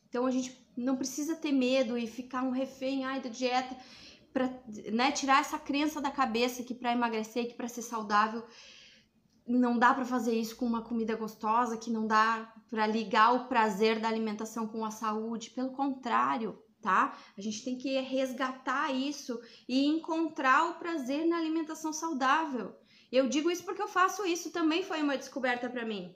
Então 0.07 0.25
a 0.25 0.31
gente 0.31 0.65
não 0.77 0.95
precisa 0.95 1.35
ter 1.35 1.51
medo 1.51 1.97
e 1.97 2.07
ficar 2.07 2.43
um 2.43 2.51
refém 2.51 3.03
ai, 3.03 3.19
da 3.19 3.29
dieta 3.29 3.75
para 4.31 4.49
né, 4.91 5.11
tirar 5.11 5.39
essa 5.39 5.57
crença 5.57 6.01
da 6.01 6.11
cabeça 6.11 6.63
que 6.63 6.73
para 6.73 6.91
emagrecer, 6.91 7.47
que 7.47 7.53
para 7.53 7.69
ser 7.69 7.81
saudável 7.81 8.45
não 9.47 9.77
dá 9.77 9.93
para 9.93 10.05
fazer 10.05 10.33
isso 10.33 10.55
com 10.55 10.65
uma 10.65 10.81
comida 10.81 11.15
gostosa, 11.15 11.77
que 11.77 11.91
não 11.91 12.07
dá 12.07 12.51
para 12.69 12.87
ligar 12.87 13.33
o 13.33 13.47
prazer 13.47 13.99
da 13.99 14.07
alimentação 14.07 14.67
com 14.67 14.83
a 14.83 14.91
saúde. 14.91 15.51
Pelo 15.51 15.71
contrário, 15.71 16.57
tá? 16.81 17.17
A 17.37 17.41
gente 17.41 17.63
tem 17.63 17.77
que 17.77 17.99
resgatar 18.01 18.91
isso 18.91 19.39
e 19.67 19.85
encontrar 19.85 20.71
o 20.71 20.79
prazer 20.79 21.25
na 21.25 21.37
alimentação 21.37 21.93
saudável. 21.93 22.75
Eu 23.11 23.29
digo 23.29 23.51
isso 23.51 23.63
porque 23.63 23.81
eu 23.81 23.87
faço 23.87 24.25
isso, 24.25 24.51
também 24.51 24.83
foi 24.83 25.01
uma 25.01 25.17
descoberta 25.17 25.69
para 25.69 25.85
mim. 25.85 26.13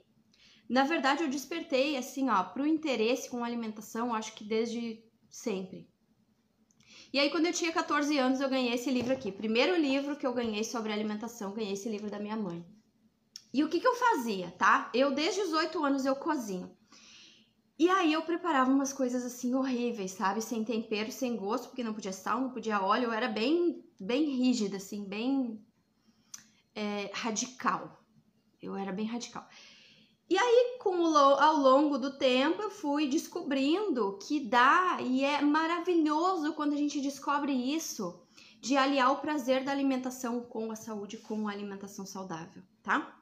Na 0.68 0.84
verdade, 0.84 1.22
eu 1.22 1.28
despertei 1.28 1.96
assim, 1.96 2.28
ó, 2.30 2.42
pro 2.44 2.66
interesse 2.66 3.28
com 3.28 3.44
alimentação, 3.44 4.14
acho 4.14 4.34
que 4.34 4.44
desde 4.44 5.02
sempre. 5.28 5.88
E 7.12 7.18
aí, 7.18 7.30
quando 7.30 7.46
eu 7.46 7.52
tinha 7.52 7.72
14 7.72 8.16
anos, 8.18 8.40
eu 8.40 8.48
ganhei 8.48 8.72
esse 8.72 8.88
livro 8.88 9.12
aqui. 9.12 9.32
Primeiro 9.32 9.76
livro 9.76 10.16
que 10.16 10.24
eu 10.24 10.32
ganhei 10.32 10.62
sobre 10.62 10.92
alimentação, 10.92 11.52
ganhei 11.52 11.72
esse 11.72 11.88
livro 11.88 12.08
da 12.08 12.20
minha 12.20 12.36
mãe. 12.36 12.64
E 13.52 13.64
o 13.64 13.68
que, 13.68 13.80
que 13.80 13.86
eu 13.86 13.94
fazia, 13.94 14.50
tá? 14.52 14.90
Eu, 14.94 15.12
desde 15.12 15.40
os 15.40 15.52
8 15.52 15.84
anos, 15.84 16.06
eu 16.06 16.14
cozinho. 16.14 16.70
E 17.78 17.88
aí 17.88 18.12
eu 18.12 18.22
preparava 18.22 18.70
umas 18.70 18.92
coisas 18.92 19.24
assim 19.24 19.54
horríveis, 19.54 20.12
sabe? 20.12 20.42
Sem 20.42 20.62
tempero, 20.62 21.10
sem 21.10 21.34
gosto, 21.34 21.68
porque 21.68 21.82
não 21.82 21.94
podia 21.94 22.12
sal, 22.12 22.40
não 22.40 22.50
podia 22.50 22.82
óleo. 22.82 23.04
Eu 23.04 23.12
era 23.12 23.26
bem, 23.26 23.82
bem 23.98 24.24
rígida, 24.24 24.76
assim, 24.76 25.04
bem 25.04 25.58
é, 26.74 27.10
radical. 27.14 28.04
Eu 28.60 28.76
era 28.76 28.92
bem 28.92 29.06
radical. 29.06 29.48
E 30.28 30.38
aí, 30.38 30.76
com 30.78 30.90
o, 31.00 31.16
ao 31.16 31.56
longo 31.56 31.98
do 31.98 32.16
tempo, 32.16 32.62
eu 32.62 32.70
fui 32.70 33.08
descobrindo 33.08 34.18
que 34.18 34.38
dá 34.38 34.98
e 35.00 35.24
é 35.24 35.40
maravilhoso 35.40 36.52
quando 36.52 36.74
a 36.74 36.76
gente 36.76 37.00
descobre 37.00 37.52
isso, 37.52 38.22
de 38.60 38.76
aliar 38.76 39.10
o 39.10 39.20
prazer 39.20 39.64
da 39.64 39.72
alimentação 39.72 40.42
com 40.42 40.70
a 40.70 40.76
saúde, 40.76 41.16
com 41.16 41.48
a 41.48 41.50
alimentação 41.50 42.04
saudável, 42.04 42.62
tá? 42.82 43.19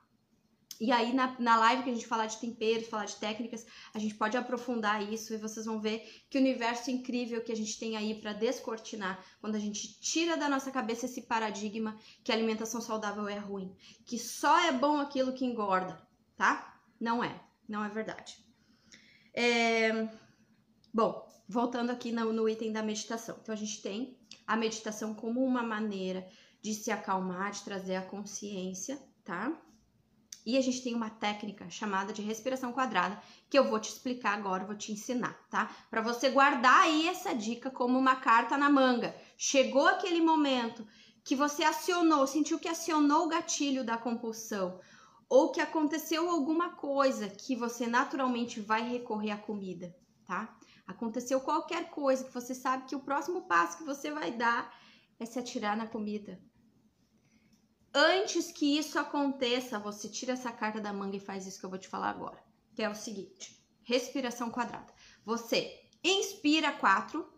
E 0.81 0.93
aí, 0.93 1.13
na, 1.13 1.39
na 1.41 1.57
live 1.57 1.83
que 1.83 1.91
a 1.91 1.95
gente 1.95 2.07
falar 2.07 2.27
de 2.27 2.39
temperos, 2.39 2.87
falar 2.87 3.07
de 3.07 3.17
técnicas, 3.17 3.67
a 3.93 3.99
gente 3.99 4.15
pode 4.15 4.37
aprofundar 4.37 5.03
isso 5.13 5.35
e 5.35 5.37
vocês 5.37 5.67
vão 5.67 5.81
ver 5.81 6.09
que 6.31 6.39
universo 6.39 6.91
incrível 6.91 7.43
que 7.43 7.51
a 7.51 7.57
gente 7.57 7.79
tem 7.79 7.97
aí 7.97 8.21
para 8.21 8.33
descortinar 8.33 9.25
quando 9.41 9.57
a 9.57 9.59
gente 9.59 10.01
tira 10.01 10.37
da 10.37 10.49
nossa 10.49 10.71
cabeça 10.71 11.07
esse 11.07 11.23
paradigma 11.23 11.99
que 12.23 12.31
a 12.31 12.35
alimentação 12.35 12.81
saudável 12.81 13.27
é 13.27 13.39
ruim, 13.39 13.75
que 14.07 14.19
só 14.19 14.57
é 14.61 14.73
bom 14.73 14.99
aquilo 14.99 15.33
que 15.33 15.45
engorda, 15.45 16.01
tá? 16.37 16.81
Não 17.01 17.25
é, 17.25 17.41
não 17.69 17.85
é 17.85 17.89
verdade. 17.89 18.39
É... 19.35 20.09
Bom, 20.95 21.29
voltando 21.49 21.91
aqui 21.91 22.13
no, 22.13 22.33
no 22.33 22.49
item 22.49 22.73
da 22.73 22.83
meditação. 22.83 23.37
Então, 23.43 23.53
a 23.53 23.59
gente 23.59 23.83
tem 23.83 24.17
a 24.47 24.57
meditação 24.57 25.13
como 25.13 25.45
uma 25.45 25.63
maneira 25.63 26.29
de 26.63 26.73
se 26.75 26.91
acalmar, 26.91 27.51
de 27.51 27.63
trazer 27.63 27.97
a 27.97 28.03
consciência, 28.03 29.01
tá? 29.25 29.61
E 30.49 30.57
a 30.57 30.63
gente 30.63 30.83
tem 30.83 30.95
uma 30.95 31.11
técnica 31.11 31.69
chamada 31.69 32.11
de 32.11 32.23
respiração 32.23 32.73
quadrada, 32.73 33.21
que 33.51 33.59
eu 33.59 33.69
vou 33.69 33.79
te 33.79 33.91
explicar 33.91 34.33
agora, 34.33 34.65
vou 34.65 34.75
te 34.75 34.91
ensinar, 34.91 35.39
tá? 35.51 35.71
Para 35.91 36.01
você 36.01 36.31
guardar 36.31 36.85
aí 36.85 37.07
essa 37.07 37.35
dica 37.35 37.71
como 37.71 37.99
uma 37.99 38.17
carta 38.17 38.57
na 38.57 38.71
manga. 38.71 39.15
Chegou 39.37 39.87
aquele 39.87 40.23
momento 40.23 40.87
que 41.23 41.37
você 41.37 41.63
acionou, 41.63 42.27
sentiu 42.27 42.59
que 42.59 42.67
acionou 42.67 43.27
o 43.27 43.29
gatilho 43.29 43.85
da 43.85 43.99
compulsão, 43.99 44.81
ou 45.29 45.53
que 45.53 45.61
aconteceu 45.61 46.31
alguma 46.31 46.71
coisa 46.71 47.29
que 47.29 47.55
você 47.55 47.87
naturalmente 47.87 48.59
vai 48.59 48.81
recorrer 48.81 49.33
à 49.33 49.37
comida, 49.37 49.95
tá? 50.25 50.57
Aconteceu 50.87 51.43
qualquer 51.43 51.91
coisa 51.91 52.25
que 52.25 52.33
você 52.33 52.55
sabe 52.55 52.87
que 52.87 52.97
o 52.97 53.05
próximo 53.05 53.47
passo 53.47 53.77
que 53.77 53.85
você 53.85 54.11
vai 54.11 54.31
dar 54.31 54.67
é 55.21 55.27
se 55.27 55.39
atirar 55.39 55.77
na 55.77 55.87
comida, 55.87 56.41
Antes 58.01 58.53
que 58.53 58.79
isso 58.79 58.97
aconteça, 58.97 59.77
você 59.77 60.09
tira 60.09 60.35
essa 60.35 60.53
carta 60.53 60.81
da 60.81 60.93
manga 60.93 61.17
e 61.17 61.21
faz 61.21 61.49
isso 61.49 61.59
que 61.59 61.67
eu 61.67 61.71
vou 61.71 61.81
te 61.81 61.89
falar 61.89 62.11
agora, 62.11 62.41
que 62.73 62.81
é 62.81 62.89
o 62.89 62.95
seguinte: 62.95 63.61
respiração 63.83 64.53
quadrada. 64.53 64.95
Você 65.25 65.83
inspira 66.05 66.71
quatro, 66.71 67.29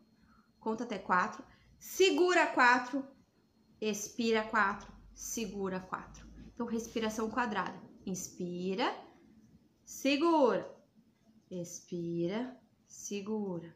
conta 0.59 0.85
até 0.85 0.99
quatro, 0.99 1.43
segura 1.79 2.47
quatro, 2.47 3.03
expira 3.81 4.43
quatro, 4.43 4.93
segura 5.15 5.81
quatro. 5.81 6.29
Então, 6.53 6.67
respiração 6.67 7.31
quadrada. 7.31 7.81
Inspira, 8.05 8.95
segura, 9.83 10.71
expira, 11.51 12.55
segura, 12.87 13.75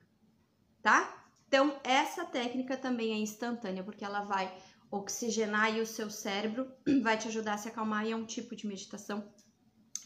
tá? 0.82 1.24
Então, 1.48 1.80
essa 1.82 2.26
técnica 2.26 2.76
também 2.76 3.12
é 3.12 3.16
instantânea, 3.16 3.82
porque 3.82 4.04
ela 4.04 4.20
vai 4.20 4.54
oxigenar 4.96 5.64
aí 5.64 5.80
o 5.80 5.86
seu 5.86 6.10
cérebro, 6.10 6.70
vai 7.02 7.18
te 7.18 7.28
ajudar 7.28 7.54
a 7.54 7.58
se 7.58 7.68
acalmar 7.68 8.06
e 8.06 8.12
é 8.12 8.16
um 8.16 8.24
tipo 8.24 8.54
de 8.54 8.66
meditação. 8.66 9.32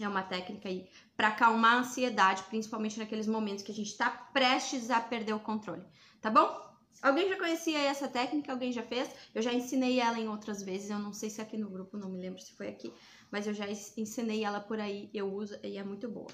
É 0.00 0.08
uma 0.08 0.22
técnica 0.22 0.68
aí 0.68 0.88
para 1.16 1.28
acalmar 1.28 1.74
a 1.74 1.78
ansiedade, 1.80 2.44
principalmente 2.44 2.98
naqueles 2.98 3.26
momentos 3.26 3.64
que 3.64 3.72
a 3.72 3.74
gente 3.74 3.90
está 3.90 4.08
prestes 4.08 4.90
a 4.90 5.00
perder 5.00 5.32
o 5.32 5.40
controle, 5.40 5.84
tá 6.20 6.30
bom? 6.30 6.68
Alguém 7.02 7.28
já 7.28 7.36
conhecia 7.36 7.78
essa 7.78 8.08
técnica? 8.08 8.52
Alguém 8.52 8.72
já 8.72 8.82
fez? 8.82 9.08
Eu 9.34 9.40
já 9.40 9.52
ensinei 9.52 10.00
ela 10.00 10.18
em 10.18 10.28
outras 10.28 10.62
vezes. 10.62 10.90
Eu 10.90 10.98
não 10.98 11.12
sei 11.12 11.30
se 11.30 11.40
aqui 11.40 11.56
no 11.56 11.70
grupo, 11.70 11.96
não 11.96 12.10
me 12.10 12.20
lembro 12.20 12.40
se 12.40 12.52
foi 12.56 12.68
aqui, 12.68 12.92
mas 13.30 13.46
eu 13.46 13.54
já 13.54 13.68
ensinei 13.96 14.44
ela 14.44 14.60
por 14.60 14.80
aí. 14.80 15.08
Eu 15.14 15.32
uso 15.32 15.56
e 15.62 15.76
é 15.76 15.84
muito 15.84 16.08
boa. 16.08 16.30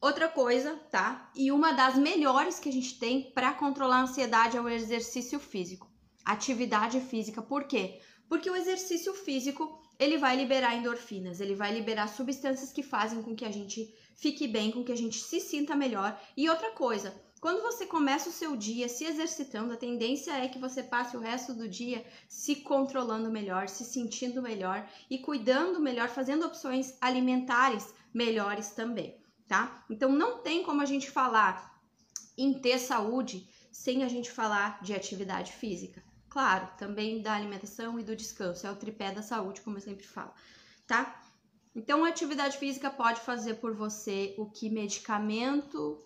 Outra 0.00 0.28
coisa, 0.28 0.76
tá? 0.90 1.30
E 1.34 1.52
uma 1.52 1.72
das 1.72 1.94
melhores 1.96 2.58
que 2.58 2.70
a 2.70 2.72
gente 2.72 2.98
tem 2.98 3.30
para 3.32 3.52
controlar 3.52 3.96
a 3.96 4.02
ansiedade 4.02 4.56
é 4.56 4.60
o 4.60 4.68
exercício 4.68 5.38
físico. 5.38 5.90
Atividade 6.24 7.00
física. 7.02 7.42
Por 7.42 7.64
quê? 7.64 8.00
Porque 8.26 8.48
o 8.48 8.56
exercício 8.56 9.12
físico, 9.12 9.78
ele 9.98 10.16
vai 10.16 10.36
liberar 10.36 10.74
endorfinas, 10.74 11.38
ele 11.38 11.54
vai 11.54 11.74
liberar 11.74 12.08
substâncias 12.08 12.72
que 12.72 12.82
fazem 12.82 13.22
com 13.22 13.36
que 13.36 13.44
a 13.44 13.50
gente 13.50 13.94
fique 14.16 14.48
bem, 14.48 14.70
com 14.70 14.82
que 14.82 14.92
a 14.92 14.96
gente 14.96 15.18
se 15.18 15.38
sinta 15.38 15.76
melhor. 15.76 16.18
E 16.34 16.48
outra 16.48 16.70
coisa, 16.70 17.14
quando 17.38 17.60
você 17.60 17.84
começa 17.84 18.30
o 18.30 18.32
seu 18.32 18.56
dia 18.56 18.88
se 18.88 19.04
exercitando, 19.04 19.74
a 19.74 19.76
tendência 19.76 20.32
é 20.32 20.48
que 20.48 20.58
você 20.58 20.82
passe 20.82 21.16
o 21.16 21.20
resto 21.20 21.52
do 21.52 21.68
dia 21.68 22.06
se 22.26 22.56
controlando 22.56 23.30
melhor, 23.30 23.68
se 23.68 23.84
sentindo 23.84 24.40
melhor 24.40 24.88
e 25.10 25.18
cuidando 25.18 25.78
melhor, 25.78 26.08
fazendo 26.08 26.46
opções 26.46 26.96
alimentares 27.00 27.94
melhores 28.12 28.70
também, 28.70 29.16
tá? 29.50 29.84
Então 29.90 30.12
não 30.12 30.38
tem 30.38 30.62
como 30.62 30.80
a 30.80 30.84
gente 30.84 31.10
falar 31.10 31.76
em 32.38 32.60
ter 32.60 32.78
saúde 32.78 33.50
sem 33.72 34.04
a 34.04 34.08
gente 34.08 34.30
falar 34.30 34.80
de 34.80 34.94
atividade 34.94 35.50
física. 35.50 36.00
Claro, 36.28 36.68
também 36.78 37.20
da 37.20 37.34
alimentação 37.34 37.98
e 37.98 38.04
do 38.04 38.14
descanso, 38.14 38.64
é 38.64 38.70
o 38.70 38.76
tripé 38.76 39.10
da 39.10 39.22
saúde, 39.22 39.60
como 39.62 39.76
eu 39.76 39.80
sempre 39.80 40.06
falo, 40.06 40.32
tá? 40.86 41.20
Então, 41.74 42.04
a 42.04 42.08
atividade 42.08 42.58
física 42.58 42.88
pode 42.88 43.20
fazer 43.22 43.54
por 43.54 43.74
você 43.74 44.36
o 44.38 44.48
que 44.48 44.70
medicamento 44.70 46.00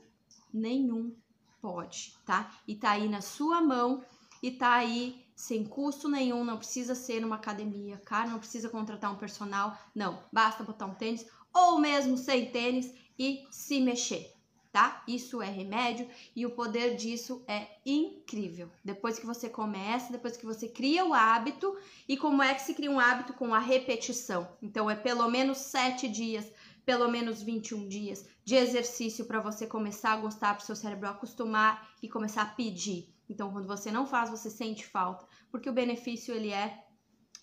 nenhum 0.52 1.14
Pode, 1.60 2.14
tá? 2.26 2.54
E 2.68 2.76
tá 2.76 2.90
aí 2.90 3.08
na 3.08 3.22
sua 3.22 3.62
mão 3.62 4.04
e 4.42 4.50
tá 4.50 4.74
aí 4.74 5.24
sem 5.34 5.64
custo 5.64 6.10
nenhum, 6.10 6.44
não 6.44 6.58
precisa 6.58 6.94
ser 6.94 7.20
numa 7.20 7.36
academia, 7.36 7.96
cara, 8.04 8.28
não 8.28 8.38
precisa 8.38 8.68
contratar 8.68 9.10
um 9.10 9.16
personal, 9.16 9.74
não, 9.94 10.22
basta 10.30 10.62
botar 10.62 10.84
um 10.84 10.94
tênis 10.94 11.24
ou 11.54 11.78
mesmo 11.78 12.18
sem 12.18 12.50
tênis 12.50 12.92
e 13.18 13.47
se 13.50 13.80
mexer, 13.80 14.33
tá? 14.73 15.02
Isso 15.06 15.40
é 15.40 15.49
remédio 15.49 16.09
e 16.35 16.44
o 16.44 16.50
poder 16.50 16.97
disso 16.97 17.44
é 17.47 17.68
incrível. 17.85 18.71
Depois 18.85 19.18
que 19.18 19.26
você 19.26 19.49
começa, 19.49 20.12
depois 20.12 20.37
que 20.37 20.47
você 20.47 20.68
cria 20.68 21.04
o 21.04 21.14
hábito, 21.14 21.76
e 22.09 22.16
como 22.16 22.42
é 22.42 22.54
que 22.54 22.62
se 22.62 22.75
cria 22.75 22.90
um 22.90 23.00
hábito 23.00 23.33
com 23.35 23.54
a 23.54 23.59
repetição? 23.59 24.49
Então 24.61 24.90
é 24.90 24.97
pelo 24.97 25.28
menos 25.30 25.59
sete 25.59 26.09
dias 26.09 26.50
pelo 26.85 27.09
menos 27.09 27.42
21 27.42 27.88
dias 27.88 28.26
de 28.44 28.54
exercício 28.54 29.25
para 29.25 29.40
você 29.40 29.66
começar 29.66 30.12
a 30.12 30.16
gostar, 30.16 30.54
para 30.54 30.62
o 30.62 30.66
seu 30.66 30.76
cérebro 30.76 31.09
acostumar 31.09 31.90
e 32.02 32.09
começar 32.09 32.42
a 32.42 32.47
pedir. 32.47 33.14
Então, 33.28 33.50
quando 33.50 33.66
você 33.66 33.90
não 33.90 34.06
faz, 34.06 34.28
você 34.28 34.50
sente 34.50 34.87
falta, 34.87 35.26
porque 35.50 35.68
o 35.68 35.73
benefício 35.73 36.35
ele 36.35 36.53
é 36.53 36.85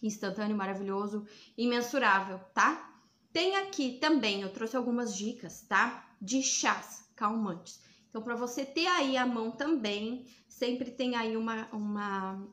instantâneo, 0.01 0.55
maravilhoso, 0.55 1.25
imensurável, 1.57 2.39
tá? 2.53 2.90
Tem 3.33 3.55
aqui 3.55 3.97
também, 3.99 4.41
eu 4.41 4.51
trouxe 4.51 4.75
algumas 4.75 5.15
dicas, 5.15 5.61
tá? 5.61 6.15
De 6.21 6.43
chás 6.43 7.09
calmantes. 7.15 7.79
Então, 8.09 8.21
para 8.21 8.35
você 8.35 8.65
ter 8.65 8.87
aí 8.87 9.15
a 9.15 9.25
mão 9.25 9.51
também, 9.51 10.25
sempre 10.49 10.91
tem 10.91 11.15
aí 11.15 11.37
uma, 11.37 11.67
uma 11.71 12.45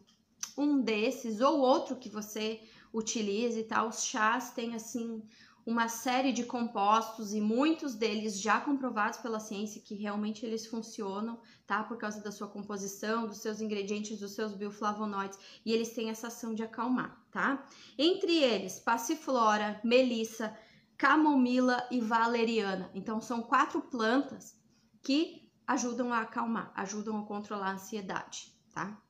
um 0.57 0.81
desses 0.81 1.41
ou 1.41 1.59
outro 1.59 1.97
que 1.97 2.09
você 2.09 2.61
utilize, 2.93 3.63
tá? 3.65 3.85
Os 3.85 4.05
chás 4.05 4.51
têm 4.53 4.75
assim 4.75 5.23
uma 5.69 5.87
série 5.87 6.33
de 6.33 6.45
compostos 6.45 7.35
e 7.35 7.43
muitos 7.43 7.95
deles 7.95 8.41
já 8.41 8.59
comprovados 8.59 9.19
pela 9.19 9.39
ciência 9.39 9.83
que 9.83 9.95
realmente 9.95 10.47
eles 10.47 10.67
funcionam, 10.67 11.39
tá? 11.67 11.85
Por 11.85 11.99
causa 11.99 12.23
da 12.23 12.33
sua 12.33 12.49
composição, 12.49 13.27
dos 13.27 13.39
seus 13.39 13.61
ingredientes, 13.61 14.19
dos 14.19 14.33
seus 14.33 14.55
bioflavonoides, 14.55 15.39
e 15.67 15.73
eles 15.75 15.91
têm 15.91 16.09
essa 16.09 16.29
ação 16.29 16.55
de 16.55 16.63
acalmar, 16.63 17.23
tá? 17.31 17.63
Entre 17.99 18.35
eles, 18.39 18.81
passiflora, 18.81 19.79
melissa, 19.85 20.57
camomila 20.99 21.87
e 21.93 22.01
valeriana. 22.01 22.91
Então 22.93 23.21
são 23.21 23.41
quatro 23.41 23.81
plantas 23.81 24.59
que 25.01 25.49
ajudam 25.67 26.13
a 26.13 26.23
acalmar, 26.23 26.73
ajudam 26.75 27.21
a 27.21 27.25
controlar 27.25 27.69
a 27.69 27.75
ansiedade, 27.75 28.53
tá? 28.75 29.01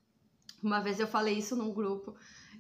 Uma 0.63 0.81
vez 0.81 1.01
eu 1.01 1.09
falei 1.09 1.39
isso 1.39 1.57
num 1.57 1.73
grupo 1.73 2.15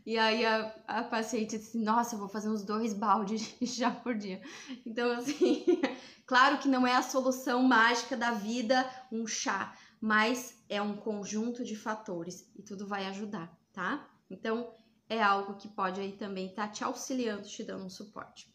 e 0.07 0.17
aí 0.17 0.47
a, 0.47 0.75
a 0.87 1.05
paciente 1.05 1.59
disse, 1.59 1.77
nossa, 1.77 2.15
eu 2.15 2.19
vou 2.19 2.29
fazer 2.29 2.49
uns 2.49 2.65
dois 2.65 2.95
baldes 2.95 3.55
de 3.61 3.67
chá 3.67 3.91
por 3.91 4.15
dia. 4.15 4.41
Então, 4.87 5.13
assim, 5.13 5.65
claro 6.25 6.59
que 6.59 6.69
não 6.69 6.87
é 6.87 6.97
a 6.97 7.03
solução 7.03 7.63
mágica 7.63 8.17
da 8.17 8.31
vida 8.31 8.89
um 9.13 9.27
chá, 9.27 9.77
mas 10.01 10.57
é 10.69 10.81
um 10.81 10.97
conjunto 10.97 11.63
de 11.63 11.77
fatores 11.77 12.51
e 12.57 12.63
tudo 12.63 12.87
vai 12.87 13.07
ajudar, 13.07 13.55
tá? 13.73 14.09
Então, 14.31 14.73
é 15.09 15.23
algo 15.23 15.57
que 15.57 15.69
pode 15.69 16.01
aí 16.01 16.13
também 16.13 16.47
estar 16.47 16.69
tá 16.69 16.73
te 16.73 16.85
auxiliando, 16.85 17.49
te 17.49 17.63
dando 17.63 17.85
um 17.85 17.91
suporte. 17.91 18.51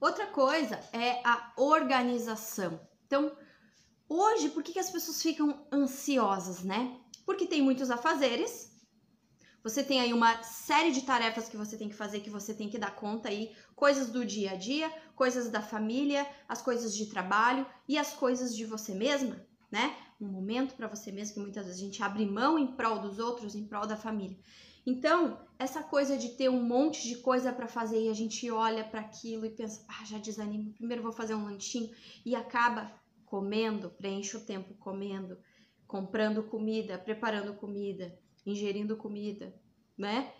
Outra 0.00 0.26
coisa 0.26 0.78
é 0.92 1.20
a 1.24 1.52
organização. 1.56 2.80
Então, 3.06 3.36
hoje, 4.08 4.50
por 4.50 4.62
que, 4.62 4.72
que 4.72 4.78
as 4.78 4.90
pessoas 4.90 5.22
ficam 5.22 5.66
ansiosas, 5.72 6.62
né? 6.62 7.00
Porque 7.24 7.46
tem 7.46 7.62
muitos 7.62 7.90
afazeres, 7.90 8.70
você 9.66 9.82
tem 9.82 10.00
aí 10.00 10.12
uma 10.12 10.44
série 10.44 10.92
de 10.92 11.02
tarefas 11.02 11.48
que 11.48 11.56
você 11.56 11.76
tem 11.76 11.88
que 11.88 11.94
fazer, 11.96 12.20
que 12.20 12.30
você 12.30 12.54
tem 12.54 12.68
que 12.68 12.78
dar 12.78 12.94
conta 12.94 13.28
aí, 13.28 13.52
coisas 13.74 14.10
do 14.10 14.24
dia 14.24 14.52
a 14.52 14.54
dia, 14.54 14.88
coisas 15.16 15.50
da 15.50 15.60
família, 15.60 16.24
as 16.48 16.62
coisas 16.62 16.94
de 16.94 17.06
trabalho 17.06 17.66
e 17.88 17.98
as 17.98 18.12
coisas 18.12 18.54
de 18.54 18.64
você 18.64 18.94
mesma, 18.94 19.44
né? 19.68 19.96
Um 20.20 20.28
momento 20.28 20.76
para 20.76 20.86
você 20.86 21.10
mesmo 21.10 21.34
que 21.34 21.40
muitas 21.40 21.66
vezes 21.66 21.80
a 21.80 21.84
gente 21.84 22.00
abre 22.00 22.24
mão 22.24 22.56
em 22.56 22.68
prol 22.68 23.00
dos 23.00 23.18
outros, 23.18 23.56
em 23.56 23.66
prol 23.66 23.88
da 23.88 23.96
família. 23.96 24.38
Então, 24.86 25.44
essa 25.58 25.82
coisa 25.82 26.16
de 26.16 26.30
ter 26.30 26.48
um 26.48 26.62
monte 26.62 27.08
de 27.08 27.16
coisa 27.16 27.52
para 27.52 27.66
fazer 27.66 28.00
e 28.00 28.08
a 28.08 28.14
gente 28.14 28.48
olha 28.50 28.84
para 28.84 29.00
aquilo 29.00 29.44
e 29.44 29.50
pensa, 29.50 29.84
ah, 29.88 30.04
já 30.04 30.18
desanimo, 30.18 30.72
primeiro 30.74 31.02
vou 31.02 31.10
fazer 31.10 31.34
um 31.34 31.44
lanchinho 31.44 31.90
e 32.24 32.36
acaba 32.36 32.92
comendo, 33.24 33.90
preenche 33.90 34.36
o 34.36 34.44
tempo 34.44 34.74
comendo, 34.74 35.36
comprando 35.88 36.44
comida, 36.44 36.96
preparando 36.96 37.54
comida, 37.54 38.16
ingerindo 38.46 38.96
comida, 38.96 39.52
né? 39.98 40.32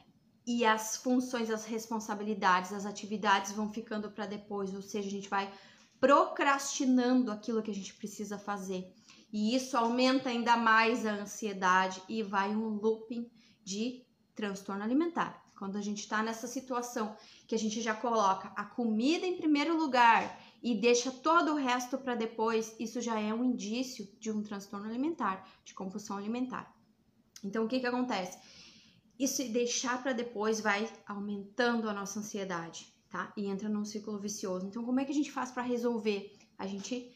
E 0.46 0.64
as 0.64 0.96
funções, 0.96 1.50
as 1.50 1.64
responsabilidades, 1.64 2.72
as 2.72 2.87
atividades 2.87 3.50
vão 3.50 3.72
ficando 3.72 4.12
para 4.12 4.26
depois, 4.26 4.72
ou 4.72 4.80
seja, 4.80 5.09
a 5.09 5.11
gente 5.11 5.28
vai 5.28 5.52
procrastinando 5.98 7.32
aquilo 7.32 7.62
que 7.62 7.70
a 7.72 7.74
gente 7.74 7.94
precisa 7.94 8.38
fazer. 8.38 8.92
E 9.32 9.56
isso 9.56 9.76
aumenta 9.76 10.28
ainda 10.28 10.56
mais 10.56 11.04
a 11.04 11.14
ansiedade 11.14 12.00
e 12.09 12.22
vai 12.22 12.54
um 12.54 12.68
looping 12.68 13.28
de 13.64 14.05
transtorno 14.37 14.85
alimentar. 14.85 15.42
Quando 15.59 15.77
a 15.77 15.81
gente 15.81 16.01
está 16.01 16.22
nessa 16.22 16.46
situação 16.46 17.16
que 17.49 17.55
a 17.55 17.59
gente 17.59 17.81
já 17.81 17.94
coloca 17.94 18.53
a 18.55 18.64
comida 18.64 19.27
em 19.27 19.38
primeiro 19.38 19.77
lugar 19.77 20.38
e 20.62 20.75
deixa 20.75 21.11
todo 21.11 21.53
o 21.53 21.57
resto 21.57 21.96
para 21.96 22.14
depois, 22.14 22.77
isso 22.79 23.01
já 23.01 23.18
é 23.18 23.33
um 23.33 23.42
indício 23.42 24.07
de 24.20 24.31
um 24.31 24.42
transtorno 24.42 24.87
alimentar, 24.87 25.49
de 25.64 25.72
compulsão 25.72 26.18
alimentar. 26.18 26.70
Então, 27.42 27.64
o 27.64 27.68
que, 27.68 27.81
que 27.81 27.87
acontece? 27.87 28.38
Isso 29.18 29.42
deixar 29.51 30.03
para 30.03 30.12
depois 30.12 30.61
vai 30.61 30.90
aumentando 31.07 31.88
a 31.88 31.94
nossa 31.94 32.20
ansiedade, 32.20 32.92
tá? 33.09 33.33
E 33.35 33.46
entra 33.46 33.68
num 33.68 33.85
ciclo 33.85 34.18
vicioso. 34.18 34.66
Então, 34.66 34.85
como 34.85 35.01
é 35.01 35.05
que 35.07 35.12
a 35.12 35.14
gente 35.14 35.33
faz 35.33 35.51
para 35.51 35.62
resolver? 35.62 36.37
A 36.59 36.66
gente, 36.66 37.11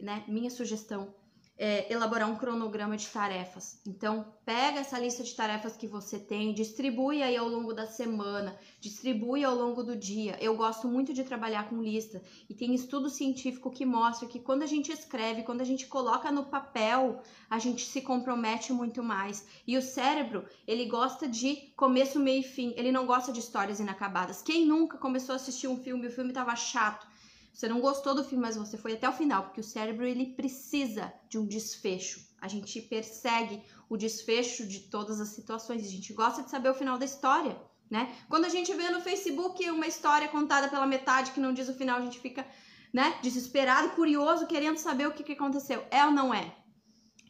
né? 0.00 0.24
Minha 0.26 0.50
sugestão 0.50 1.14
é, 1.58 1.92
elaborar 1.92 2.28
um 2.28 2.36
cronograma 2.36 2.96
de 2.96 3.06
tarefas. 3.06 3.80
Então, 3.86 4.26
pega 4.44 4.80
essa 4.80 4.98
lista 4.98 5.22
de 5.22 5.34
tarefas 5.34 5.76
que 5.76 5.86
você 5.86 6.18
tem, 6.18 6.52
distribui 6.52 7.22
aí 7.22 7.36
ao 7.36 7.48
longo 7.48 7.72
da 7.72 7.86
semana, 7.86 8.58
distribui 8.80 9.44
ao 9.44 9.54
longo 9.54 9.82
do 9.82 9.94
dia. 9.94 10.36
Eu 10.40 10.56
gosto 10.56 10.88
muito 10.88 11.12
de 11.12 11.24
trabalhar 11.24 11.68
com 11.68 11.82
lista 11.82 12.22
e 12.48 12.54
tem 12.54 12.74
estudo 12.74 13.08
científico 13.08 13.70
que 13.70 13.84
mostra 13.84 14.26
que 14.26 14.40
quando 14.40 14.62
a 14.62 14.66
gente 14.66 14.90
escreve, 14.90 15.42
quando 15.42 15.60
a 15.60 15.64
gente 15.64 15.86
coloca 15.86 16.32
no 16.32 16.46
papel, 16.46 17.22
a 17.48 17.58
gente 17.58 17.84
se 17.84 18.00
compromete 18.00 18.72
muito 18.72 19.02
mais. 19.02 19.46
E 19.66 19.76
o 19.76 19.82
cérebro, 19.82 20.44
ele 20.66 20.86
gosta 20.86 21.28
de 21.28 21.72
começo, 21.76 22.18
meio 22.18 22.40
e 22.40 22.44
fim. 22.44 22.72
Ele 22.76 22.90
não 22.90 23.06
gosta 23.06 23.32
de 23.32 23.40
histórias 23.40 23.78
inacabadas. 23.78 24.42
Quem 24.42 24.66
nunca 24.66 24.98
começou 24.98 25.34
a 25.34 25.36
assistir 25.36 25.68
um 25.68 25.76
filme 25.76 26.04
e 26.04 26.08
o 26.08 26.12
filme 26.12 26.30
estava 26.30 26.56
chato? 26.56 27.11
Você 27.52 27.68
não 27.68 27.80
gostou 27.80 28.14
do 28.14 28.24
filme, 28.24 28.42
mas 28.42 28.56
você 28.56 28.78
foi 28.78 28.94
até 28.94 29.08
o 29.08 29.12
final, 29.12 29.44
porque 29.44 29.60
o 29.60 29.64
cérebro 29.64 30.06
ele 30.06 30.34
precisa 30.34 31.12
de 31.28 31.38
um 31.38 31.46
desfecho. 31.46 32.20
A 32.40 32.48
gente 32.48 32.80
persegue 32.80 33.62
o 33.88 33.96
desfecho 33.96 34.66
de 34.66 34.80
todas 34.80 35.20
as 35.20 35.28
situações. 35.28 35.84
A 35.84 35.90
gente 35.90 36.12
gosta 36.14 36.42
de 36.42 36.50
saber 36.50 36.70
o 36.70 36.74
final 36.74 36.98
da 36.98 37.04
história, 37.04 37.60
né? 37.90 38.16
Quando 38.28 38.46
a 38.46 38.48
gente 38.48 38.72
vê 38.74 38.88
no 38.88 39.02
Facebook 39.02 39.68
uma 39.70 39.86
história 39.86 40.28
contada 40.28 40.68
pela 40.68 40.86
metade 40.86 41.32
que 41.32 41.40
não 41.40 41.52
diz 41.52 41.68
o 41.68 41.74
final, 41.74 41.98
a 41.98 42.02
gente 42.02 42.18
fica, 42.18 42.46
né, 42.92 43.18
desesperado, 43.22 43.90
curioso, 43.90 44.46
querendo 44.46 44.78
saber 44.78 45.06
o 45.06 45.12
que, 45.12 45.22
que 45.22 45.32
aconteceu. 45.32 45.84
É 45.90 46.04
ou 46.06 46.10
não 46.10 46.32
é? 46.32 46.56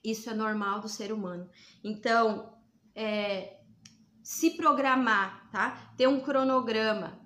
Isso 0.04 0.30
é 0.30 0.34
normal 0.34 0.80
do 0.80 0.88
ser 0.88 1.12
humano. 1.12 1.50
Então, 1.82 2.56
é, 2.94 3.58
se 4.22 4.52
programar, 4.52 5.50
tá? 5.50 5.92
Ter 5.96 6.06
um 6.06 6.20
cronograma 6.20 7.21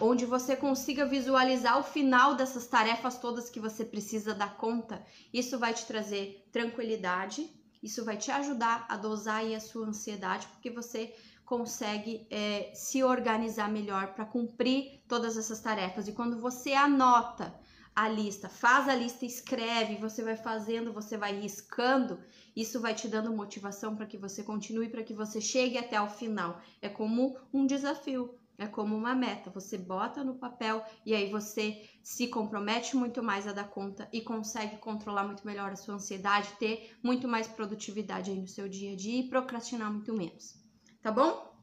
onde 0.00 0.26
você 0.26 0.56
consiga 0.56 1.06
visualizar 1.06 1.78
o 1.78 1.84
final 1.84 2.34
dessas 2.34 2.66
tarefas 2.66 3.18
todas 3.18 3.50
que 3.50 3.60
você 3.60 3.84
precisa 3.84 4.34
dar 4.34 4.56
conta. 4.56 5.04
Isso 5.32 5.58
vai 5.58 5.72
te 5.72 5.86
trazer 5.86 6.46
tranquilidade, 6.50 7.48
isso 7.82 8.04
vai 8.04 8.16
te 8.16 8.30
ajudar 8.30 8.86
a 8.88 8.96
dosar 8.96 9.36
aí 9.36 9.54
a 9.54 9.60
sua 9.60 9.86
ansiedade, 9.86 10.46
porque 10.48 10.70
você 10.70 11.14
consegue 11.44 12.26
é, 12.30 12.72
se 12.74 13.02
organizar 13.02 13.70
melhor 13.70 14.14
para 14.14 14.24
cumprir 14.24 15.02
todas 15.06 15.36
essas 15.36 15.60
tarefas. 15.60 16.08
E 16.08 16.12
quando 16.12 16.40
você 16.40 16.72
anota 16.72 17.54
a 17.94 18.08
lista, 18.08 18.48
faz 18.48 18.88
a 18.88 18.94
lista, 18.94 19.24
escreve, 19.24 19.96
você 19.96 20.22
vai 20.22 20.36
fazendo, 20.36 20.92
você 20.92 21.16
vai 21.16 21.38
riscando, 21.38 22.18
isso 22.56 22.80
vai 22.80 22.94
te 22.94 23.06
dando 23.06 23.32
motivação 23.32 23.94
para 23.94 24.06
que 24.06 24.18
você 24.18 24.42
continue, 24.42 24.88
para 24.88 25.04
que 25.04 25.14
você 25.14 25.40
chegue 25.40 25.78
até 25.78 26.00
o 26.00 26.08
final. 26.08 26.60
É 26.82 26.88
como 26.88 27.36
um 27.52 27.66
desafio, 27.66 28.34
é 28.58 28.66
como 28.66 28.96
uma 28.96 29.14
meta. 29.14 29.50
Você 29.50 29.76
bota 29.76 30.22
no 30.22 30.34
papel 30.34 30.84
e 31.04 31.14
aí 31.14 31.30
você 31.30 31.88
se 32.02 32.28
compromete 32.28 32.96
muito 32.96 33.22
mais 33.22 33.46
a 33.46 33.52
dar 33.52 33.68
conta 33.68 34.08
e 34.12 34.20
consegue 34.20 34.76
controlar 34.78 35.24
muito 35.24 35.46
melhor 35.46 35.72
a 35.72 35.76
sua 35.76 35.94
ansiedade, 35.94 36.52
ter 36.58 36.96
muito 37.02 37.26
mais 37.26 37.48
produtividade 37.48 38.30
aí 38.30 38.38
no 38.38 38.48
seu 38.48 38.68
dia 38.68 38.92
a 38.92 38.96
dia 38.96 39.20
e 39.20 39.28
procrastinar 39.28 39.92
muito 39.92 40.12
menos. 40.12 40.54
Tá 41.02 41.10
bom? 41.10 41.54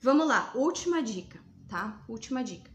Vamos 0.00 0.26
lá, 0.26 0.52
última 0.54 1.02
dica, 1.02 1.42
tá? 1.68 2.04
Última 2.08 2.42
dica. 2.42 2.70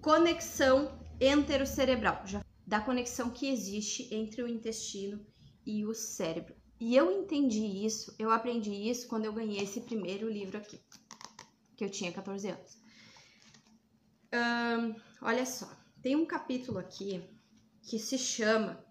Conexão 0.00 0.98
enterocerebral, 1.20 2.22
já 2.26 2.44
da 2.66 2.80
conexão 2.80 3.30
que 3.30 3.48
existe 3.48 4.12
entre 4.12 4.42
o 4.42 4.48
intestino 4.48 5.24
e 5.64 5.86
o 5.86 5.94
cérebro. 5.94 6.54
E 6.80 6.94
eu 6.94 7.10
entendi 7.10 7.64
isso, 7.64 8.14
eu 8.18 8.30
aprendi 8.30 8.72
isso 8.72 9.08
quando 9.08 9.24
eu 9.24 9.32
ganhei 9.32 9.62
esse 9.62 9.80
primeiro 9.80 10.28
livro 10.28 10.58
aqui, 10.58 10.78
que 11.76 11.84
eu 11.84 11.90
tinha 11.90 12.12
14 12.12 12.48
anos. 12.48 12.78
Olha 15.20 15.44
só, 15.44 15.68
tem 16.02 16.14
um 16.16 16.26
capítulo 16.26 16.78
aqui 16.78 17.22
que 17.82 17.98
se 17.98 18.18
chama 18.18 18.84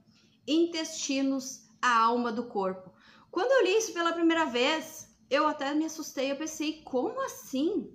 Intestinos, 0.47 1.67
a 1.81 1.97
alma 1.97 2.31
do 2.31 2.47
corpo. 2.47 2.93
Quando 3.31 3.51
eu 3.51 3.63
li 3.63 3.77
isso 3.77 3.93
pela 3.93 4.13
primeira 4.13 4.45
vez, 4.45 5.15
eu 5.29 5.47
até 5.47 5.73
me 5.73 5.85
assustei, 5.85 6.31
eu 6.31 6.35
pensei, 6.35 6.81
como 6.83 7.21
assim? 7.21 7.93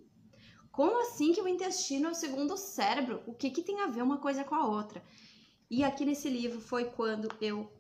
Como 0.71 1.01
assim 1.03 1.33
que 1.33 1.41
o 1.41 1.49
intestino 1.49 2.09
é 2.09 2.11
o 2.11 2.15
segundo 2.15 2.57
cérebro? 2.57 3.23
O 3.27 3.35
que, 3.35 3.51
que 3.51 3.63
tem 3.63 3.81
a 3.81 3.87
ver 3.87 4.03
uma 4.03 4.19
coisa 4.19 4.45
com 4.45 4.55
a 4.55 4.67
outra? 4.67 5.03
E 5.71 5.83
aqui 5.85 6.05
nesse 6.05 6.29
livro 6.29 6.61
foi 6.61 6.85
quando 6.85 7.29
eu, 7.41 7.71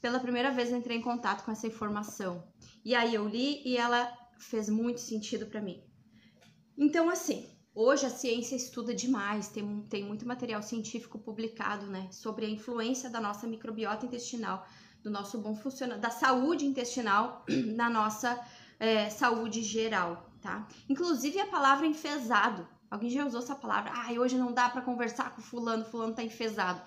pela 0.00 0.20
primeira 0.20 0.50
vez, 0.50 0.70
entrei 0.70 0.96
em 0.96 1.02
contato 1.02 1.44
com 1.44 1.50
essa 1.50 1.66
informação. 1.66 2.46
E 2.84 2.94
aí 2.94 3.14
eu 3.14 3.28
li 3.28 3.62
e 3.66 3.76
ela 3.76 4.12
fez 4.38 4.68
muito 4.68 5.00
sentido 5.00 5.46
para 5.46 5.60
mim. 5.60 5.82
Então, 6.78 7.10
assim, 7.10 7.46
hoje 7.74 8.06
a 8.06 8.10
ciência 8.10 8.56
estuda 8.56 8.94
demais, 8.94 9.48
tem, 9.48 9.82
tem 9.90 10.04
muito 10.04 10.26
material 10.26 10.62
científico 10.62 11.18
publicado, 11.18 11.86
né, 11.86 12.08
sobre 12.10 12.46
a 12.46 12.48
influência 12.48 13.10
da 13.10 13.20
nossa 13.20 13.46
microbiota 13.46 14.06
intestinal, 14.06 14.66
do 15.02 15.10
nosso 15.10 15.38
bom 15.38 15.54
funcionamento, 15.54 16.02
da 16.02 16.10
saúde 16.10 16.64
intestinal 16.64 17.44
na 17.76 17.90
nossa 17.90 18.40
é, 18.78 19.10
saúde 19.10 19.62
geral 19.62 20.28
tá? 20.40 20.66
Inclusive 20.88 21.40
a 21.40 21.46
palavra 21.46 21.86
enfesado. 21.86 22.66
Alguém 22.90 23.10
já 23.10 23.26
usou 23.26 23.40
essa 23.40 23.54
palavra? 23.54 23.92
Ah, 23.94 24.12
hoje 24.12 24.38
não 24.38 24.52
dá 24.52 24.68
para 24.68 24.82
conversar 24.82 25.34
com 25.34 25.42
fulano, 25.42 25.84
fulano 25.84 26.14
tá 26.14 26.22
enfesado. 26.22 26.80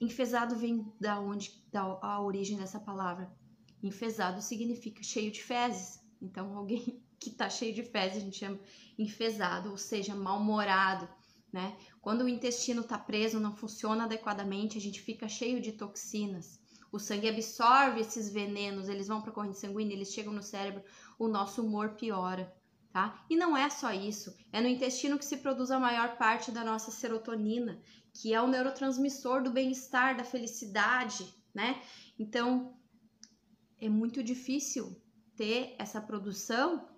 Enfesado 0.00 0.56
vem 0.56 0.92
da 1.00 1.20
onde 1.20 1.52
da 1.70 1.82
a 1.82 2.20
origem 2.20 2.56
dessa 2.56 2.80
palavra? 2.80 3.30
Enfesado 3.82 4.40
significa 4.40 5.02
cheio 5.02 5.30
de 5.30 5.42
fezes. 5.42 6.00
Então 6.20 6.56
alguém 6.56 7.02
que 7.18 7.30
tá 7.30 7.48
cheio 7.48 7.74
de 7.74 7.82
fezes 7.82 8.18
a 8.18 8.20
gente 8.20 8.38
chama 8.38 8.58
enfesado, 8.98 9.70
ou 9.70 9.76
seja, 9.76 10.14
mal-humorado, 10.14 11.08
né? 11.52 11.76
Quando 12.00 12.22
o 12.22 12.28
intestino 12.28 12.82
tá 12.82 12.98
preso, 12.98 13.40
não 13.40 13.54
funciona 13.56 14.04
adequadamente, 14.04 14.78
a 14.78 14.80
gente 14.80 15.00
fica 15.00 15.28
cheio 15.28 15.60
de 15.60 15.72
toxinas. 15.72 16.60
O 16.92 16.98
sangue 16.98 17.28
absorve 17.28 18.00
esses 18.00 18.30
venenos, 18.30 18.88
eles 18.88 19.08
vão 19.08 19.20
para 19.20 19.30
a 19.30 19.34
corrente 19.34 19.58
sanguínea, 19.58 19.94
eles 19.94 20.12
chegam 20.12 20.32
no 20.32 20.42
cérebro, 20.42 20.84
o 21.18 21.28
nosso 21.28 21.62
humor 21.64 21.90
piora 21.90 22.54
tá? 22.96 23.22
E 23.28 23.36
não 23.36 23.54
é 23.54 23.68
só 23.68 23.92
isso, 23.92 24.34
é 24.50 24.58
no 24.58 24.68
intestino 24.68 25.18
que 25.18 25.24
se 25.26 25.36
produz 25.36 25.70
a 25.70 25.78
maior 25.78 26.16
parte 26.16 26.50
da 26.50 26.64
nossa 26.64 26.90
serotonina, 26.90 27.78
que 28.10 28.32
é 28.32 28.40
o 28.40 28.46
neurotransmissor 28.46 29.42
do 29.42 29.50
bem-estar, 29.50 30.16
da 30.16 30.24
felicidade, 30.24 31.30
né? 31.54 31.82
Então, 32.18 32.74
é 33.78 33.90
muito 33.90 34.22
difícil 34.22 34.98
ter 35.36 35.76
essa 35.78 36.00
produção 36.00 36.88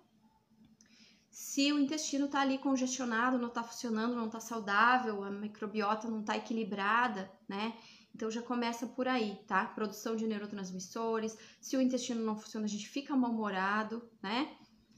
se 1.39 1.71
o 1.71 1.79
intestino 1.79 2.25
está 2.25 2.41
ali 2.41 2.57
congestionado, 2.57 3.37
não 3.37 3.47
está 3.47 3.63
funcionando, 3.63 4.13
não 4.13 4.25
está 4.25 4.41
saudável, 4.41 5.23
a 5.23 5.31
microbiota 5.31 6.05
não 6.09 6.19
está 6.19 6.35
equilibrada, 6.35 7.31
né? 7.47 7.77
Então 8.13 8.29
já 8.29 8.41
começa 8.41 8.85
por 8.85 9.07
aí, 9.07 9.39
tá? 9.47 9.63
Produção 9.63 10.17
de 10.17 10.27
neurotransmissores. 10.27 11.37
Se 11.61 11.77
o 11.77 11.81
intestino 11.81 12.21
não 12.25 12.35
funciona, 12.35 12.65
a 12.65 12.69
gente 12.69 12.89
fica 12.89 13.15
mal-humorado, 13.15 14.05
né? 14.21 14.53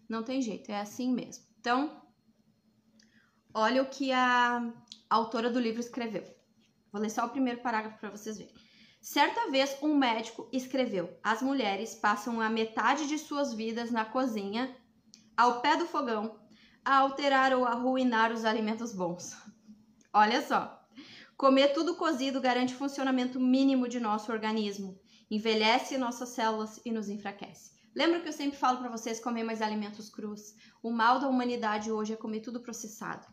Não 0.09 0.23
tem 0.23 0.41
jeito, 0.41 0.71
é 0.71 0.81
assim 0.81 1.13
mesmo. 1.13 1.45
Então, 1.59 2.01
olha 3.53 3.83
o 3.83 3.89
que 3.89 4.11
a 4.11 4.73
autora 5.11 5.47
do 5.47 5.59
livro 5.59 5.79
escreveu. 5.79 6.23
Vou 6.91 6.99
ler 6.99 7.11
só 7.11 7.23
o 7.23 7.29
primeiro 7.29 7.61
parágrafo 7.61 7.99
para 7.99 8.09
vocês 8.09 8.39
verem. 8.39 8.55
Certa 8.99 9.51
vez, 9.51 9.77
um 9.83 9.95
médico 9.95 10.49
escreveu: 10.51 11.15
As 11.21 11.43
mulheres 11.43 11.93
passam 11.93 12.41
a 12.41 12.49
metade 12.49 13.07
de 13.07 13.19
suas 13.19 13.53
vidas 13.53 13.91
na 13.91 14.05
cozinha, 14.05 14.75
ao 15.35 15.61
pé 15.61 15.77
do 15.77 15.85
fogão, 15.85 16.39
a 16.83 16.97
alterar 16.97 17.53
ou 17.53 17.65
arruinar 17.65 18.31
os 18.31 18.45
alimentos 18.45 18.93
bons. 18.93 19.35
Olha 20.13 20.41
só. 20.41 20.79
Comer 21.37 21.73
tudo 21.73 21.95
cozido 21.95 22.39
garante 22.39 22.75
funcionamento 22.75 23.39
mínimo 23.39 23.87
de 23.87 23.99
nosso 23.99 24.31
organismo, 24.31 24.99
envelhece 25.29 25.97
nossas 25.97 26.29
células 26.29 26.79
e 26.85 26.91
nos 26.91 27.09
enfraquece. 27.09 27.71
Lembra 27.95 28.21
que 28.21 28.27
eu 28.27 28.33
sempre 28.33 28.57
falo 28.57 28.77
para 28.77 28.89
vocês 28.89 29.19
comer 29.19 29.43
mais 29.43 29.61
alimentos 29.61 30.09
crus? 30.09 30.55
O 30.81 30.91
mal 30.91 31.19
da 31.19 31.27
humanidade 31.27 31.91
hoje 31.91 32.13
é 32.13 32.15
comer 32.15 32.41
tudo 32.41 32.61
processado. 32.61 33.25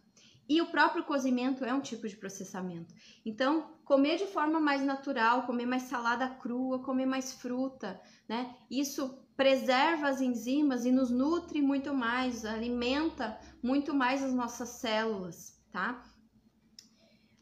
E 0.49 0.63
o 0.63 0.67
próprio 0.67 1.05
cozimento 1.05 1.65
é 1.65 1.75
um 1.75 1.81
tipo 1.81 2.09
de 2.09 2.17
processamento. 2.17 2.95
Então, 3.25 3.75
comer 3.85 4.17
de 4.17 4.27
forma 4.27 4.59
mais 4.59 4.83
natural, 4.83 5.43
comer 5.43 5.67
mais 5.67 5.83
salada 5.83 6.29
crua, 6.29 6.83
comer 6.83 7.05
mais 7.05 7.35
fruta, 7.35 8.01
né? 8.27 8.57
Isso 8.71 9.23
preserva 9.39 10.09
as 10.09 10.21
enzimas 10.21 10.85
e 10.85 10.91
nos 10.91 11.11
nutre 11.11 11.63
muito 11.63 11.95
mais, 11.95 12.45
alimenta 12.45 13.39
muito 13.63 13.95
mais 13.95 14.21
as 14.21 14.35
nossas 14.35 14.69
células, 14.81 15.57
tá? 15.71 16.05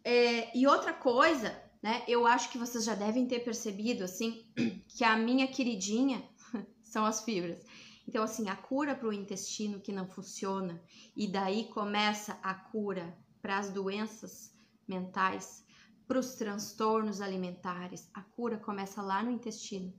É, 0.04 0.54
e 0.54 0.66
outra 0.66 0.92
coisa, 0.92 1.58
né? 1.82 2.04
Eu 2.06 2.26
acho 2.26 2.50
que 2.50 2.58
vocês 2.58 2.84
já 2.84 2.94
devem 2.94 3.26
ter 3.26 3.40
percebido, 3.40 4.04
assim, 4.04 4.46
que 4.94 5.04
a 5.04 5.16
minha 5.16 5.48
queridinha, 5.48 6.22
são 6.84 7.06
as 7.06 7.24
fibras. 7.24 7.64
Então, 8.06 8.22
assim, 8.22 8.50
a 8.50 8.54
cura 8.54 8.94
para 8.94 9.08
o 9.08 9.12
intestino 9.12 9.80
que 9.80 9.90
não 9.90 10.06
funciona, 10.06 10.78
e 11.16 11.26
daí 11.26 11.64
começa 11.70 12.38
a 12.42 12.52
cura 12.54 13.16
para 13.40 13.56
as 13.56 13.70
doenças 13.70 14.54
mentais, 14.86 15.64
para 16.06 16.18
os 16.18 16.34
transtornos 16.34 17.22
alimentares, 17.22 18.10
a 18.12 18.20
cura 18.20 18.58
começa 18.58 19.00
lá 19.00 19.22
no 19.22 19.30
intestino, 19.30 19.94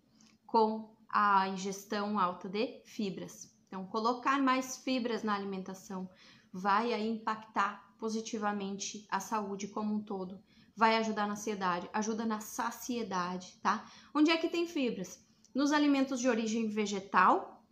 com 0.45 0.95
a 1.09 1.47
ingestão 1.49 2.19
alta 2.19 2.49
de 2.49 2.81
fibras. 2.85 3.53
Então, 3.67 3.85
colocar 3.85 4.41
mais 4.41 4.77
fibras 4.77 5.23
na 5.23 5.35
alimentação 5.35 6.09
vai 6.51 6.93
impactar 7.01 7.85
positivamente 7.97 9.05
a 9.09 9.19
saúde 9.19 9.67
como 9.67 9.93
um 9.93 10.01
todo, 10.01 10.39
vai 10.75 10.95
ajudar 10.97 11.25
na 11.27 11.33
ansiedade, 11.33 11.89
ajuda 11.91 12.25
na 12.25 12.39
saciedade, 12.39 13.57
tá? 13.61 13.85
Onde 14.13 14.31
é 14.31 14.37
que 14.37 14.49
tem 14.49 14.67
fibras? 14.67 15.19
Nos 15.53 15.71
alimentos 15.71 16.19
de 16.19 16.29
origem 16.29 16.67
vegetal, 16.67 17.63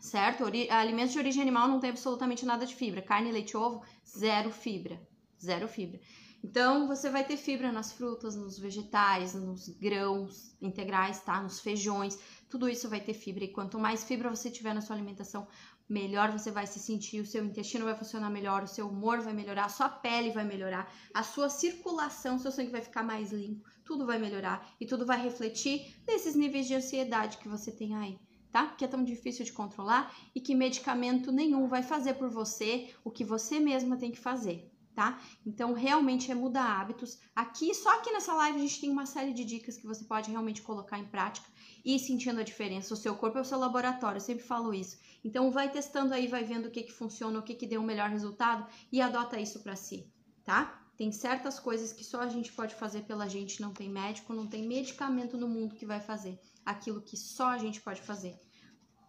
certo? 0.00 0.44
Ori 0.44 0.70
alimentos 0.70 1.12
de 1.12 1.18
origem 1.18 1.42
animal 1.42 1.68
não 1.68 1.80
tem 1.80 1.90
absolutamente 1.90 2.46
nada 2.46 2.64
de 2.64 2.74
fibra. 2.74 3.02
Carne, 3.02 3.30
leite, 3.32 3.56
ovo, 3.56 3.82
zero 4.06 4.50
fibra. 4.50 5.00
Zero 5.38 5.68
fibra. 5.68 6.00
Então, 6.48 6.86
você 6.86 7.10
vai 7.10 7.24
ter 7.24 7.36
fibra 7.36 7.72
nas 7.72 7.90
frutas, 7.90 8.36
nos 8.36 8.56
vegetais, 8.56 9.34
nos 9.34 9.68
grãos 9.68 10.56
integrais, 10.62 11.20
tá? 11.20 11.42
Nos 11.42 11.58
feijões, 11.58 12.16
tudo 12.48 12.68
isso 12.68 12.88
vai 12.88 13.00
ter 13.00 13.14
fibra. 13.14 13.42
E 13.42 13.48
quanto 13.48 13.80
mais 13.80 14.04
fibra 14.04 14.30
você 14.30 14.48
tiver 14.48 14.72
na 14.72 14.80
sua 14.80 14.94
alimentação, 14.94 15.48
melhor 15.88 16.30
você 16.30 16.52
vai 16.52 16.64
se 16.64 16.78
sentir, 16.78 17.20
o 17.20 17.26
seu 17.26 17.44
intestino 17.44 17.84
vai 17.84 17.96
funcionar 17.96 18.30
melhor, 18.30 18.62
o 18.62 18.68
seu 18.68 18.86
humor 18.86 19.18
vai 19.22 19.32
melhorar, 19.32 19.64
a 19.64 19.68
sua 19.68 19.88
pele 19.88 20.30
vai 20.30 20.44
melhorar, 20.44 20.88
a 21.12 21.24
sua 21.24 21.48
circulação, 21.48 22.38
seu 22.38 22.52
sangue 22.52 22.70
vai 22.70 22.80
ficar 22.80 23.02
mais 23.02 23.32
limpo, 23.32 23.68
tudo 23.84 24.06
vai 24.06 24.20
melhorar 24.20 24.72
e 24.80 24.86
tudo 24.86 25.04
vai 25.04 25.20
refletir 25.20 25.96
nesses 26.06 26.36
níveis 26.36 26.68
de 26.68 26.76
ansiedade 26.76 27.38
que 27.38 27.48
você 27.48 27.72
tem 27.72 27.96
aí. 27.96 28.20
Tá? 28.52 28.68
Que 28.68 28.84
é 28.84 28.88
tão 28.88 29.02
difícil 29.02 29.44
de 29.44 29.52
controlar 29.52 30.14
e 30.32 30.40
que 30.40 30.54
medicamento 30.54 31.32
nenhum 31.32 31.66
vai 31.66 31.82
fazer 31.82 32.14
por 32.14 32.30
você 32.30 32.94
o 33.02 33.10
que 33.10 33.24
você 33.24 33.58
mesma 33.58 33.96
tem 33.96 34.12
que 34.12 34.20
fazer, 34.20 34.70
tá? 34.96 35.20
Então, 35.44 35.74
realmente 35.74 36.32
é 36.32 36.34
mudar 36.34 36.80
hábitos. 36.80 37.18
Aqui, 37.34 37.74
só 37.74 37.94
aqui 37.98 38.10
nessa 38.10 38.32
live, 38.32 38.58
a 38.58 38.62
gente 38.62 38.80
tem 38.80 38.90
uma 38.90 39.04
série 39.04 39.34
de 39.34 39.44
dicas 39.44 39.76
que 39.76 39.86
você 39.86 40.02
pode 40.04 40.30
realmente 40.30 40.62
colocar 40.62 40.98
em 40.98 41.04
prática 41.04 41.46
e 41.84 41.98
sentindo 41.98 42.40
a 42.40 42.42
diferença. 42.42 42.94
O 42.94 42.96
seu 42.96 43.14
corpo 43.14 43.36
é 43.36 43.42
o 43.42 43.44
seu 43.44 43.58
laboratório, 43.58 44.16
eu 44.16 44.22
sempre 44.22 44.42
falo 44.42 44.72
isso. 44.72 44.98
Então, 45.22 45.50
vai 45.50 45.70
testando 45.70 46.14
aí, 46.14 46.26
vai 46.26 46.44
vendo 46.44 46.66
o 46.66 46.70
que, 46.70 46.82
que 46.82 46.92
funciona, 46.92 47.38
o 47.38 47.42
que, 47.42 47.54
que 47.54 47.66
deu 47.66 47.82
o 47.82 47.84
um 47.84 47.86
melhor 47.86 48.08
resultado 48.08 48.66
e 48.90 49.02
adota 49.02 49.38
isso 49.38 49.60
para 49.60 49.76
si, 49.76 50.10
tá? 50.42 50.82
Tem 50.96 51.12
certas 51.12 51.60
coisas 51.60 51.92
que 51.92 52.02
só 52.02 52.22
a 52.22 52.28
gente 52.28 52.50
pode 52.50 52.74
fazer 52.74 53.02
pela 53.02 53.28
gente, 53.28 53.60
não 53.60 53.74
tem 53.74 53.90
médico, 53.90 54.32
não 54.32 54.46
tem 54.46 54.66
medicamento 54.66 55.36
no 55.36 55.46
mundo 55.46 55.74
que 55.74 55.84
vai 55.84 56.00
fazer 56.00 56.40
aquilo 56.64 57.02
que 57.02 57.18
só 57.18 57.48
a 57.48 57.58
gente 57.58 57.82
pode 57.82 58.00
fazer 58.00 58.34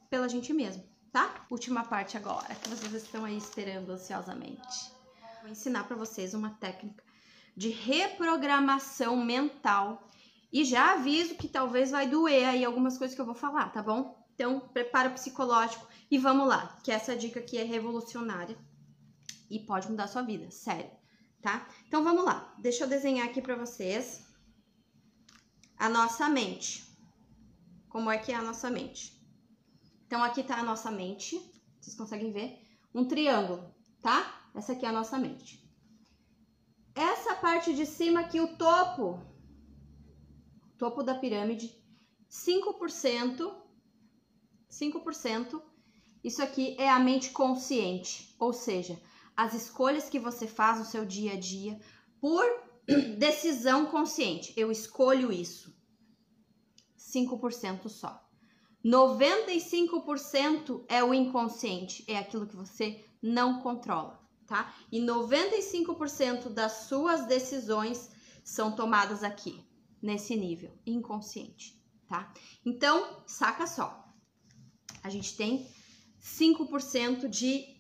pela 0.10 0.28
gente 0.28 0.52
mesmo, 0.52 0.84
tá? 1.14 1.48
Última 1.50 1.86
parte 1.86 2.18
agora, 2.18 2.54
que 2.56 2.68
vocês 2.68 2.94
estão 2.94 3.24
aí 3.24 3.38
esperando 3.38 3.90
ansiosamente. 3.90 4.97
Vou 5.48 5.54
ensinar 5.54 5.86
para 5.86 5.96
vocês 5.96 6.34
uma 6.34 6.50
técnica 6.50 7.02
de 7.56 7.70
reprogramação 7.70 9.16
mental 9.16 10.06
e 10.52 10.66
já 10.66 10.96
aviso 10.96 11.36
que 11.36 11.48
talvez 11.48 11.90
vai 11.90 12.06
doer 12.06 12.50
aí 12.50 12.66
algumas 12.66 12.98
coisas 12.98 13.16
que 13.16 13.22
eu 13.22 13.26
vou 13.26 13.34
falar, 13.34 13.70
tá 13.70 13.82
bom? 13.82 14.28
Então, 14.36 14.60
prepara 14.60 15.10
psicológico 15.10 15.88
e 16.12 16.18
vamos 16.18 16.50
lá, 16.50 16.78
que 16.84 16.92
essa 16.92 17.16
dica 17.16 17.40
aqui 17.40 17.58
é 17.58 17.64
revolucionária 17.64 18.58
e 19.50 19.58
pode 19.58 19.90
mudar 19.90 20.10
sua 20.10 20.22
vida, 20.22 20.52
sério 20.52 20.92
tá? 21.42 21.66
Então 21.88 22.04
vamos 22.04 22.26
lá, 22.26 22.54
deixa 22.60 22.84
eu 22.84 22.90
desenhar 22.90 23.26
aqui 23.26 23.42
para 23.42 23.56
vocês 23.56 24.28
a 25.78 25.88
nossa 25.88 26.28
mente. 26.28 26.86
Como 27.88 28.12
é 28.12 28.18
que 28.18 28.34
é 28.34 28.36
a 28.36 28.42
nossa 28.42 28.70
mente? 28.70 29.18
Então 30.06 30.22
aqui 30.22 30.44
tá 30.44 30.58
a 30.58 30.64
nossa 30.64 30.92
mente, 30.92 31.40
vocês 31.80 31.96
conseguem 31.96 32.34
ver? 32.34 32.62
Um 32.94 33.06
triângulo, 33.06 33.74
tá? 34.02 34.37
Essa 34.58 34.74
aqui 34.74 34.88
é 34.88 34.90
a 34.90 34.92
nossa 34.92 35.20
mente. 35.20 35.64
Essa 36.96 37.36
parte 37.36 37.76
de 37.76 37.86
cima 37.86 38.22
aqui, 38.22 38.42
o 38.42 38.58
topo, 38.58 39.24
topo 40.80 41.04
da 41.04 41.14
pirâmide, 41.14 41.80
5%, 42.28 43.54
5%, 44.68 45.62
isso 46.24 46.42
aqui 46.42 46.76
é 46.80 46.90
a 46.90 47.00
mente 47.00 47.30
consciente, 47.30 48.36
ou 48.40 48.52
seja, 48.52 49.00
as 49.36 49.54
escolhas 49.54 50.10
que 50.10 50.20
você 50.20 50.48
faz 50.48 50.80
no 50.80 50.86
seu 50.86 51.06
dia 51.06 51.34
a 51.34 51.40
dia 51.40 51.80
por 52.20 52.44
decisão 53.20 53.86
consciente. 53.86 54.54
Eu 54.58 54.72
escolho 54.72 55.32
isso. 55.32 55.72
5% 56.98 57.88
só. 57.90 58.28
95% 58.84 60.84
é 60.88 61.04
o 61.04 61.14
inconsciente, 61.14 62.04
é 62.08 62.18
aquilo 62.18 62.48
que 62.48 62.56
você 62.56 63.06
não 63.22 63.62
controla, 63.62 64.27
tá? 64.48 64.74
E 64.92 65.00
95% 65.00 66.50
das 66.50 66.88
suas 66.88 67.26
decisões 67.26 68.10
são 68.44 68.72
tomadas 68.72 69.24
aqui, 69.24 69.64
nesse 70.02 70.36
nível 70.36 70.72
inconsciente, 70.86 71.80
tá? 72.08 72.34
Então, 72.66 73.22
saca 73.28 73.68
só. 73.68 74.08
A 75.04 75.10
gente 75.10 75.36
tem 75.36 75.70
5% 76.22 77.28
de 77.28 77.77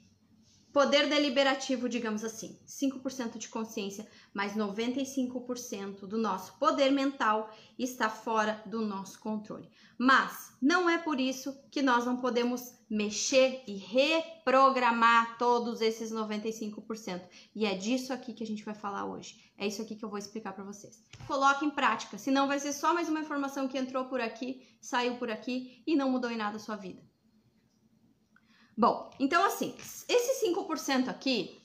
Poder 0.77 1.09
deliberativo, 1.09 1.89
digamos 1.89 2.23
assim, 2.23 2.55
5% 2.67 3.39
de 3.39 3.49
consciência, 3.49 4.07
mas 4.31 4.53
95% 4.53 6.01
do 6.01 6.19
nosso 6.19 6.53
poder 6.59 6.91
mental 6.91 7.51
está 7.79 8.11
fora 8.11 8.61
do 8.63 8.85
nosso 8.85 9.19
controle. 9.19 9.67
Mas 9.97 10.55
não 10.61 10.87
é 10.87 10.99
por 10.99 11.19
isso 11.19 11.59
que 11.71 11.81
nós 11.81 12.05
não 12.05 12.17
podemos 12.17 12.75
mexer 12.87 13.63
e 13.65 13.73
reprogramar 13.75 15.39
todos 15.39 15.81
esses 15.81 16.13
95%. 16.13 17.23
E 17.55 17.65
é 17.65 17.73
disso 17.73 18.13
aqui 18.13 18.31
que 18.31 18.43
a 18.43 18.47
gente 18.47 18.63
vai 18.63 18.75
falar 18.75 19.05
hoje. 19.05 19.51
É 19.57 19.65
isso 19.65 19.81
aqui 19.81 19.95
que 19.95 20.05
eu 20.05 20.09
vou 20.09 20.19
explicar 20.19 20.53
para 20.53 20.63
vocês. 20.63 21.03
Coloque 21.25 21.65
em 21.65 21.71
prática, 21.71 22.19
senão 22.19 22.47
vai 22.47 22.59
ser 22.59 22.71
só 22.71 22.93
mais 22.93 23.09
uma 23.09 23.21
informação 23.21 23.67
que 23.67 23.79
entrou 23.79 24.05
por 24.05 24.21
aqui, 24.21 24.61
saiu 24.79 25.15
por 25.15 25.31
aqui 25.31 25.81
e 25.87 25.95
não 25.95 26.11
mudou 26.11 26.29
em 26.29 26.37
nada 26.37 26.57
a 26.57 26.59
sua 26.59 26.75
vida. 26.75 27.01
Bom, 28.77 29.09
então 29.19 29.43
assim, 29.43 29.73
esses 30.07 30.47
5% 30.47 31.09
aqui, 31.09 31.59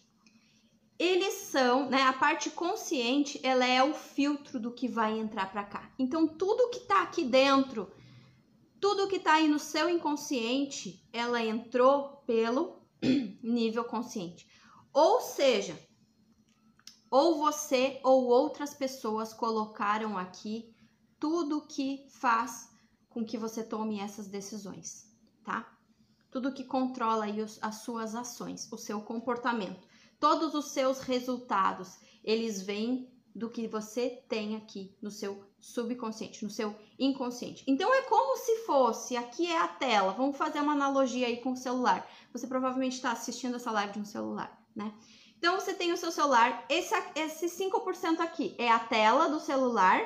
eles 0.99 1.35
são, 1.35 1.91
né, 1.91 2.05
a 2.05 2.13
parte 2.15 2.49
consciente, 2.49 3.39
ela 3.43 3.67
é 3.67 3.85
o 3.85 3.93
filtro 3.93 4.59
do 4.59 4.73
que 4.73 4.89
vai 4.89 5.19
entrar 5.19 5.53
para 5.53 5.63
cá. 5.63 5.93
Então 5.99 6.27
tudo 6.27 6.71
que 6.71 6.81
tá 6.81 7.03
aqui 7.03 7.23
dentro, 7.23 7.93
tudo 8.81 9.09
que 9.09 9.19
tá 9.19 9.35
aí 9.35 9.47
no 9.47 9.59
seu 9.59 9.91
inconsciente, 9.91 11.07
ela 11.13 11.45
entrou 11.45 12.23
pelo 12.27 12.81
nível 13.43 13.85
consciente. 13.85 14.49
Ou 14.91 15.21
seja, 15.21 15.79
ou 17.11 17.37
você 17.37 18.01
ou 18.03 18.25
outras 18.25 18.73
pessoas 18.73 19.35
colocaram 19.35 20.17
aqui 20.17 20.75
tudo 21.21 21.67
que 21.67 22.07
faz 22.09 22.71
com 23.11 23.23
que 23.23 23.37
você 23.37 23.63
tome 23.63 24.01
essas 24.01 24.29
decisões, 24.29 25.15
tá? 25.45 25.79
Tudo 26.33 26.53
que 26.53 26.65
controla 26.65 27.27
aí 27.27 27.43
os, 27.43 27.59
as 27.63 27.83
suas 27.83 28.15
ações, 28.15 28.67
o 28.73 28.79
seu 28.79 29.03
comportamento. 29.03 29.87
Todos 30.19 30.55
os 30.55 30.71
seus 30.71 31.01
resultados, 31.01 31.99
eles 32.25 32.63
vêm 32.63 33.13
do 33.35 33.51
que 33.51 33.69
você 33.69 34.23
tem 34.29 34.57
aqui 34.57 34.97
no 35.01 35.11
seu 35.11 35.45
subconsciente, 35.61 36.43
no 36.43 36.51
seu 36.51 36.75
inconsciente. 36.99 37.63
Então 37.67 37.95
é 37.95 38.03
como 38.03 38.37
se 38.39 38.65
fosse, 38.65 39.17
aqui 39.17 39.47
é 39.47 39.59
a 39.59 39.69
tela. 39.69 40.13
Vamos 40.13 40.37
fazer 40.37 40.61
uma 40.61 40.73
analogia 40.73 41.27
aí 41.27 41.37
com 41.37 41.53
o 41.53 41.57
celular. 41.57 42.09
Você 42.33 42.47
provavelmente 42.47 42.97
está 42.97 43.13
assistindo 43.13 43.57
essa 43.57 43.71
live 43.71 43.93
de 43.93 44.01
um 44.01 44.05
celular, 44.05 44.59
né? 44.75 44.93
Então 45.39 45.59
você 45.59 45.75
tem 45.75 45.93
o 45.93 45.97
seu 45.97 46.13
celular, 46.13 46.65
esse, 46.69 46.95
esse 47.17 47.47
5% 47.47 48.21
aqui 48.21 48.55
é 48.59 48.71
a 48.71 48.79
tela 48.79 49.29
do 49.29 49.41
celular 49.41 50.01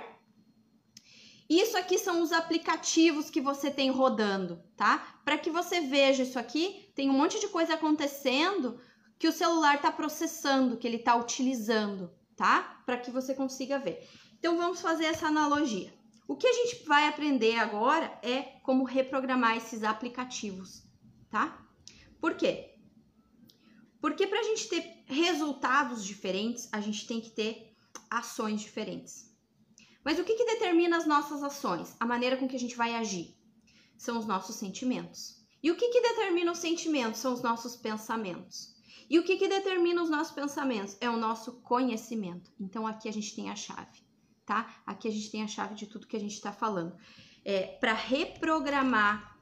isso 1.49 1.77
aqui 1.77 1.99
são 1.99 2.23
os 2.23 2.33
aplicativos 2.33 3.31
que 3.31 3.41
você 3.41 3.71
tem 3.71 3.91
rodando, 3.91 4.63
tá? 4.77 5.21
Para 5.25 5.39
que 5.39 5.51
você 5.51 5.81
veja 5.81 6.25
isso 6.25 6.39
aqui, 6.39 6.91
tem 6.95 7.09
um 7.09 7.13
monte 7.13 7.39
de 7.39 7.49
coisa 7.49 7.75
acontecendo 7.75 8.81
que 9.19 9.29
o 9.29 9.33
celular 9.33 9.77
está 9.77 9.93
processando, 9.93 10.77
que 10.77 10.87
ele 10.87 10.97
está 10.97 11.15
utilizando, 11.15 12.11
tá? 12.35 12.83
Para 12.85 12.99
que 12.99 13.11
você 13.11 13.35
consiga 13.35 13.79
ver. 13.79 14.09
Então 14.39 14.57
vamos 14.57 14.81
fazer 14.81 15.05
essa 15.05 15.29
analogia. 15.29 15.95
O 16.29 16.37
que 16.37 16.47
a 16.47 16.53
gente 16.53 16.85
vai 16.85 17.07
aprender 17.07 17.57
agora 17.57 18.19
é 18.23 18.43
como 18.63 18.85
reprogramar 18.85 19.57
esses 19.57 19.85
aplicativos, 19.85 20.83
tá? 21.31 21.65
Por 22.21 22.35
quê? 22.35 22.75
Porque 24.01 24.27
para 24.27 24.41
a 24.41 24.43
gente 24.43 24.69
ter 24.69 25.05
resultados 25.07 26.05
diferentes, 26.05 26.69
a 26.73 26.81
gente 26.81 27.07
tem 27.07 27.21
que 27.21 27.31
ter 27.31 27.77
ações 28.11 28.61
diferentes. 28.61 29.36
Mas 30.07 30.21
o 30.21 30.25
que, 30.25 30.35
que 30.35 30.45
determina 30.45 30.97
as 30.97 31.05
nossas 31.05 31.43
ações? 31.43 31.97
A 31.99 32.07
maneira 32.07 32.37
com 32.37 32.47
que 32.47 32.55
a 32.55 32.61
gente 32.61 32.77
vai 32.77 32.95
agir? 32.95 33.37
São 33.99 34.17
os 34.17 34.25
nossos 34.25 34.55
sentimentos. 34.55 35.45
E 35.61 35.69
o 35.69 35.77
que, 35.77 35.89
que 35.89 36.01
determina 36.01 36.53
os 36.53 36.59
sentimentos? 36.59 37.19
São 37.19 37.33
os 37.33 37.43
nossos 37.43 37.75
pensamentos. 37.75 38.73
E 39.11 39.19
o 39.19 39.25
que, 39.25 39.37
que 39.37 39.49
determina 39.49 40.01
os 40.01 40.09
nossos 40.09 40.33
pensamentos? 40.33 40.97
É 41.01 41.11
o 41.11 41.17
nosso 41.17 41.55
conhecimento. 41.55 42.53
Então 42.61 42.87
aqui 42.87 43.09
a 43.09 43.13
gente 43.13 43.35
tem 43.35 43.51
a 43.51 43.57
chave, 43.57 43.99
tá? 44.45 44.81
Aqui 44.87 45.09
a 45.09 45.11
gente 45.11 45.29
tem 45.29 45.43
a 45.43 45.49
chave 45.49 45.75
de 45.75 45.89
tudo 45.89 46.07
que 46.07 46.17
a 46.17 46.21
gente 46.21 46.35
está 46.35 46.53
falando. 46.53 46.97
É, 47.45 47.67
para 47.81 47.93
reprogramar 47.93 49.37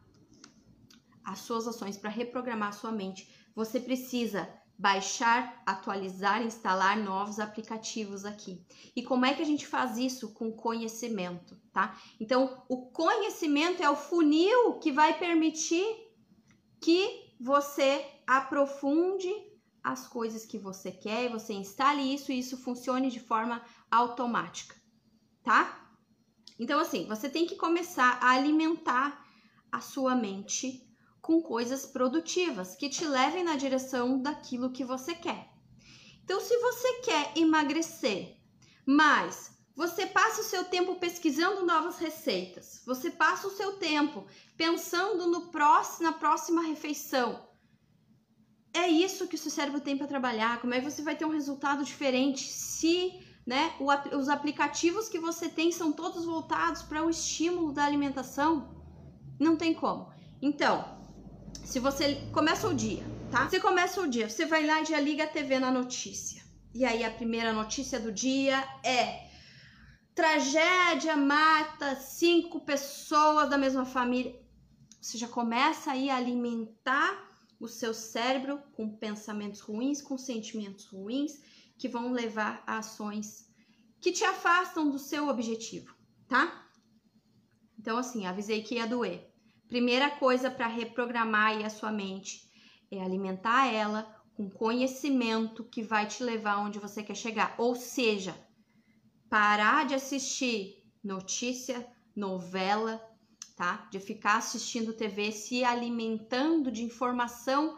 as 1.22 1.40
suas 1.40 1.68
ações, 1.68 1.98
para 1.98 2.08
reprogramar 2.08 2.70
a 2.70 2.72
sua 2.72 2.90
mente, 2.90 3.28
você 3.54 3.78
precisa 3.78 4.48
baixar, 4.78 5.62
atualizar, 5.64 6.42
instalar 6.42 6.96
novos 6.96 7.38
aplicativos 7.38 8.24
aqui. 8.24 8.64
E 8.94 9.02
como 9.02 9.24
é 9.24 9.34
que 9.34 9.42
a 9.42 9.46
gente 9.46 9.66
faz 9.66 9.96
isso 9.96 10.32
com 10.32 10.52
conhecimento, 10.52 11.56
tá? 11.72 11.98
Então, 12.18 12.64
o 12.68 12.90
conhecimento 12.90 13.82
é 13.82 13.88
o 13.88 13.96
funil 13.96 14.78
que 14.80 14.90
vai 14.90 15.18
permitir 15.18 15.84
que 16.80 17.34
você 17.40 18.04
aprofunde 18.26 19.30
as 19.82 20.08
coisas 20.08 20.44
que 20.44 20.58
você 20.58 20.90
quer, 20.90 21.30
você 21.30 21.52
instale 21.52 22.14
isso 22.14 22.32
e 22.32 22.38
isso 22.38 22.56
funcione 22.56 23.10
de 23.10 23.20
forma 23.20 23.62
automática, 23.90 24.74
tá? 25.42 25.88
Então, 26.58 26.80
assim, 26.80 27.06
você 27.06 27.28
tem 27.28 27.46
que 27.46 27.56
começar 27.56 28.18
a 28.22 28.30
alimentar 28.30 29.24
a 29.70 29.80
sua 29.80 30.14
mente 30.14 30.83
com 31.24 31.40
coisas 31.40 31.86
produtivas 31.86 32.76
que 32.76 32.90
te 32.90 33.06
levem 33.06 33.42
na 33.42 33.56
direção 33.56 34.20
daquilo 34.20 34.72
que 34.72 34.84
você 34.84 35.14
quer. 35.14 35.48
Então, 36.22 36.38
se 36.38 36.54
você 36.58 37.00
quer 37.00 37.32
emagrecer, 37.34 38.36
mas 38.84 39.58
você 39.74 40.06
passa 40.06 40.42
o 40.42 40.44
seu 40.44 40.64
tempo 40.64 40.96
pesquisando 40.96 41.64
novas 41.64 41.98
receitas, 41.98 42.82
você 42.84 43.10
passa 43.10 43.48
o 43.48 43.50
seu 43.50 43.72
tempo 43.78 44.26
pensando 44.54 45.26
no 45.26 45.46
próximo, 45.46 46.02
na 46.02 46.12
próxima 46.12 46.60
refeição. 46.60 47.48
É 48.74 48.86
isso 48.86 49.26
que 49.26 49.36
o 49.36 49.38
seu 49.38 49.50
cérebro 49.50 49.80
tem 49.80 49.96
para 49.96 50.06
trabalhar. 50.06 50.60
Como 50.60 50.74
é 50.74 50.80
que 50.80 50.90
você 50.90 51.00
vai 51.00 51.16
ter 51.16 51.24
um 51.24 51.32
resultado 51.32 51.82
diferente 51.84 52.42
se 52.52 53.18
né, 53.46 53.72
o, 53.80 53.86
os 54.14 54.28
aplicativos 54.28 55.08
que 55.08 55.18
você 55.18 55.48
tem 55.48 55.72
são 55.72 55.90
todos 55.90 56.26
voltados 56.26 56.82
para 56.82 57.02
o 57.02 57.08
estímulo 57.08 57.72
da 57.72 57.84
alimentação? 57.86 58.84
Não 59.40 59.56
tem 59.56 59.72
como. 59.72 60.12
Então, 60.42 60.94
se 61.64 61.80
você 61.80 62.16
começa 62.32 62.68
o 62.68 62.74
dia, 62.74 63.02
tá? 63.30 63.48
Você 63.48 63.58
começa 63.58 64.00
o 64.00 64.08
dia, 64.08 64.28
você 64.28 64.44
vai 64.44 64.66
lá 64.66 64.82
e 64.82 64.84
já 64.84 65.00
liga 65.00 65.24
a 65.24 65.26
TV 65.26 65.58
na 65.58 65.70
notícia. 65.70 66.44
E 66.74 66.84
aí 66.84 67.02
a 67.02 67.10
primeira 67.10 67.52
notícia 67.52 67.98
do 67.98 68.12
dia 68.12 68.62
é 68.84 69.28
tragédia 70.14 71.16
mata 71.16 71.96
cinco 71.96 72.60
pessoas 72.60 73.48
da 73.48 73.56
mesma 73.56 73.84
família. 73.84 74.38
Você 75.00 75.18
já 75.18 75.28
começa 75.28 75.90
aí 75.90 76.10
a 76.10 76.16
alimentar 76.16 77.32
o 77.58 77.66
seu 77.66 77.94
cérebro 77.94 78.62
com 78.74 78.96
pensamentos 78.96 79.60
ruins, 79.60 80.02
com 80.02 80.18
sentimentos 80.18 80.86
ruins, 80.86 81.40
que 81.78 81.88
vão 81.88 82.12
levar 82.12 82.62
a 82.66 82.78
ações 82.78 83.50
que 84.00 84.12
te 84.12 84.22
afastam 84.22 84.90
do 84.90 84.98
seu 84.98 85.28
objetivo, 85.28 85.94
tá? 86.28 86.68
Então, 87.78 87.96
assim, 87.96 88.26
avisei 88.26 88.62
que 88.62 88.74
ia 88.74 88.86
doer. 88.86 89.33
Primeira 89.74 90.08
coisa 90.08 90.52
para 90.52 90.68
reprogramar 90.68 91.58
a 91.66 91.68
sua 91.68 91.90
mente 91.90 92.48
é 92.92 93.02
alimentar 93.02 93.66
ela 93.74 94.04
com 94.36 94.48
conhecimento 94.48 95.64
que 95.64 95.82
vai 95.82 96.06
te 96.06 96.22
levar 96.22 96.58
onde 96.58 96.78
você 96.78 97.02
quer 97.02 97.16
chegar. 97.16 97.56
Ou 97.58 97.74
seja, 97.74 98.38
parar 99.28 99.84
de 99.84 99.92
assistir 99.92 100.80
notícia, 101.02 101.84
novela, 102.14 103.04
tá? 103.56 103.88
De 103.90 103.98
ficar 103.98 104.36
assistindo 104.36 104.92
TV, 104.92 105.32
se 105.32 105.64
alimentando 105.64 106.70
de 106.70 106.84
informação 106.84 107.76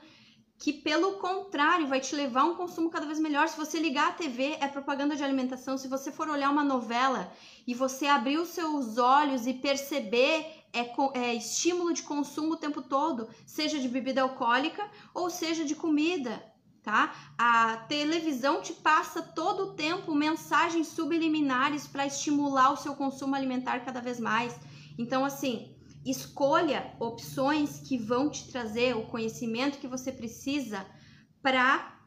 que 0.58 0.72
pelo 0.72 1.12
contrário 1.14 1.86
vai 1.86 2.00
te 2.00 2.14
levar 2.14 2.42
a 2.42 2.44
um 2.44 2.54
consumo 2.54 2.90
cada 2.90 3.06
vez 3.06 3.18
melhor. 3.20 3.48
Se 3.48 3.56
você 3.56 3.78
ligar 3.78 4.08
a 4.08 4.12
TV, 4.12 4.56
é 4.60 4.66
propaganda 4.66 5.14
de 5.14 5.22
alimentação. 5.22 5.76
Se 5.76 5.86
você 5.86 6.10
for 6.10 6.28
olhar 6.28 6.50
uma 6.50 6.64
novela 6.64 7.30
e 7.66 7.74
você 7.74 8.06
abrir 8.06 8.38
os 8.38 8.48
seus 8.48 8.96
olhos 8.96 9.46
e 9.46 9.52
perceber 9.52 10.46
é, 10.72 10.92
é, 11.18 11.34
estímulo 11.34 11.92
de 11.92 12.02
consumo 12.02 12.54
o 12.54 12.56
tempo 12.56 12.80
todo, 12.80 13.28
seja 13.46 13.78
de 13.78 13.88
bebida 13.88 14.22
alcoólica 14.22 14.88
ou 15.14 15.28
seja 15.28 15.64
de 15.64 15.74
comida, 15.74 16.42
tá? 16.82 17.14
A 17.36 17.76
televisão 17.88 18.62
te 18.62 18.72
passa 18.72 19.20
todo 19.20 19.64
o 19.64 19.74
tempo 19.74 20.14
mensagens 20.14 20.88
subliminares 20.88 21.86
para 21.86 22.06
estimular 22.06 22.72
o 22.72 22.76
seu 22.76 22.94
consumo 22.94 23.34
alimentar 23.34 23.84
cada 23.84 24.00
vez 24.00 24.18
mais. 24.18 24.58
Então, 24.98 25.22
assim, 25.22 25.75
escolha 26.10 26.94
opções 27.00 27.80
que 27.80 27.98
vão 27.98 28.30
te 28.30 28.50
trazer 28.50 28.96
o 28.96 29.06
conhecimento 29.06 29.78
que 29.78 29.88
você 29.88 30.12
precisa 30.12 30.86
para 31.42 31.98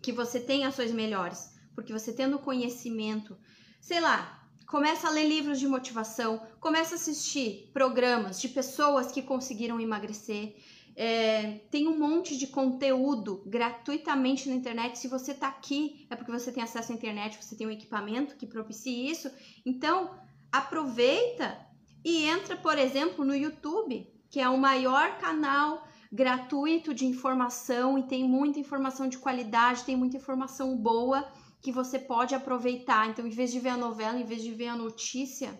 que 0.00 0.12
você 0.12 0.40
tenha 0.40 0.68
ações 0.68 0.92
melhores. 0.92 1.52
Porque 1.74 1.92
você 1.92 2.12
tendo 2.12 2.38
conhecimento, 2.38 3.36
sei 3.80 4.00
lá, 4.00 4.42
Começa 4.72 5.06
a 5.06 5.10
ler 5.10 5.28
livros 5.28 5.60
de 5.60 5.68
motivação, 5.68 6.40
começa 6.58 6.94
a 6.94 6.96
assistir 6.96 7.70
programas 7.74 8.40
de 8.40 8.48
pessoas 8.48 9.12
que 9.12 9.20
conseguiram 9.20 9.78
emagrecer. 9.78 10.56
É, 10.96 11.60
tem 11.70 11.86
um 11.86 11.98
monte 11.98 12.38
de 12.38 12.46
conteúdo 12.46 13.42
gratuitamente 13.46 14.48
na 14.48 14.54
internet. 14.54 14.98
Se 14.98 15.08
você 15.08 15.32
está 15.32 15.48
aqui, 15.48 16.06
é 16.08 16.16
porque 16.16 16.32
você 16.32 16.50
tem 16.50 16.62
acesso 16.62 16.90
à 16.90 16.94
internet, 16.94 17.36
você 17.36 17.54
tem 17.54 17.66
um 17.66 17.70
equipamento 17.70 18.34
que 18.34 18.46
propicie 18.46 19.10
isso. 19.10 19.30
Então, 19.66 20.18
aproveita 20.50 21.60
e 22.04 22.24
entra, 22.24 22.56
por 22.56 22.78
exemplo, 22.78 23.24
no 23.24 23.34
YouTube, 23.34 24.06
que 24.30 24.40
é 24.40 24.48
o 24.48 24.58
maior 24.58 25.18
canal 25.18 25.86
gratuito 26.10 26.92
de 26.92 27.06
informação 27.06 27.98
e 27.98 28.02
tem 28.02 28.24
muita 28.24 28.58
informação 28.58 29.08
de 29.08 29.18
qualidade, 29.18 29.84
tem 29.84 29.96
muita 29.96 30.16
informação 30.16 30.76
boa 30.76 31.26
que 31.60 31.72
você 31.72 31.98
pode 31.98 32.34
aproveitar. 32.34 33.08
Então, 33.08 33.26
em 33.26 33.30
vez 33.30 33.52
de 33.52 33.60
ver 33.60 33.70
a 33.70 33.76
novela, 33.76 34.18
em 34.18 34.24
vez 34.24 34.42
de 34.42 34.52
ver 34.52 34.68
a 34.68 34.76
notícia, 34.76 35.58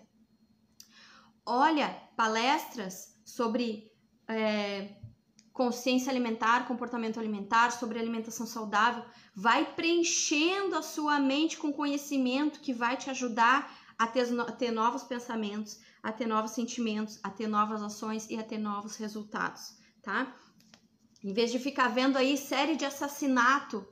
olha 1.45 1.89
palestras 2.15 3.19
sobre 3.25 3.91
é, 4.27 4.95
consciência 5.53 6.11
alimentar, 6.11 6.67
comportamento 6.67 7.19
alimentar, 7.19 7.71
sobre 7.71 7.99
alimentação 7.99 8.45
saudável. 8.45 9.05
Vai 9.35 9.73
preenchendo 9.73 10.75
a 10.75 10.81
sua 10.81 11.19
mente 11.19 11.57
com 11.57 11.71
conhecimento 11.71 12.59
que 12.59 12.73
vai 12.73 12.97
te 12.97 13.09
ajudar 13.09 13.71
a 13.97 14.07
ter, 14.07 14.39
a 14.39 14.51
ter 14.51 14.71
novos 14.71 15.03
pensamentos, 15.03 15.79
a 16.03 16.11
ter 16.11 16.27
novos 16.27 16.51
sentimentos, 16.51 17.17
a 17.23 17.29
ter 17.29 17.47
novas 17.47 17.81
ações 17.81 18.29
e 18.29 18.37
a 18.37 18.43
ter 18.43 18.57
novos 18.57 18.97
resultados, 18.97 19.77
tá? 20.01 20.35
Em 21.23 21.33
vez 21.33 21.49
de 21.51 21.57
ficar 21.57 21.87
vendo 21.87 22.17
aí 22.17 22.37
série 22.37 22.75
de 22.75 22.83
assassinato 22.83 23.87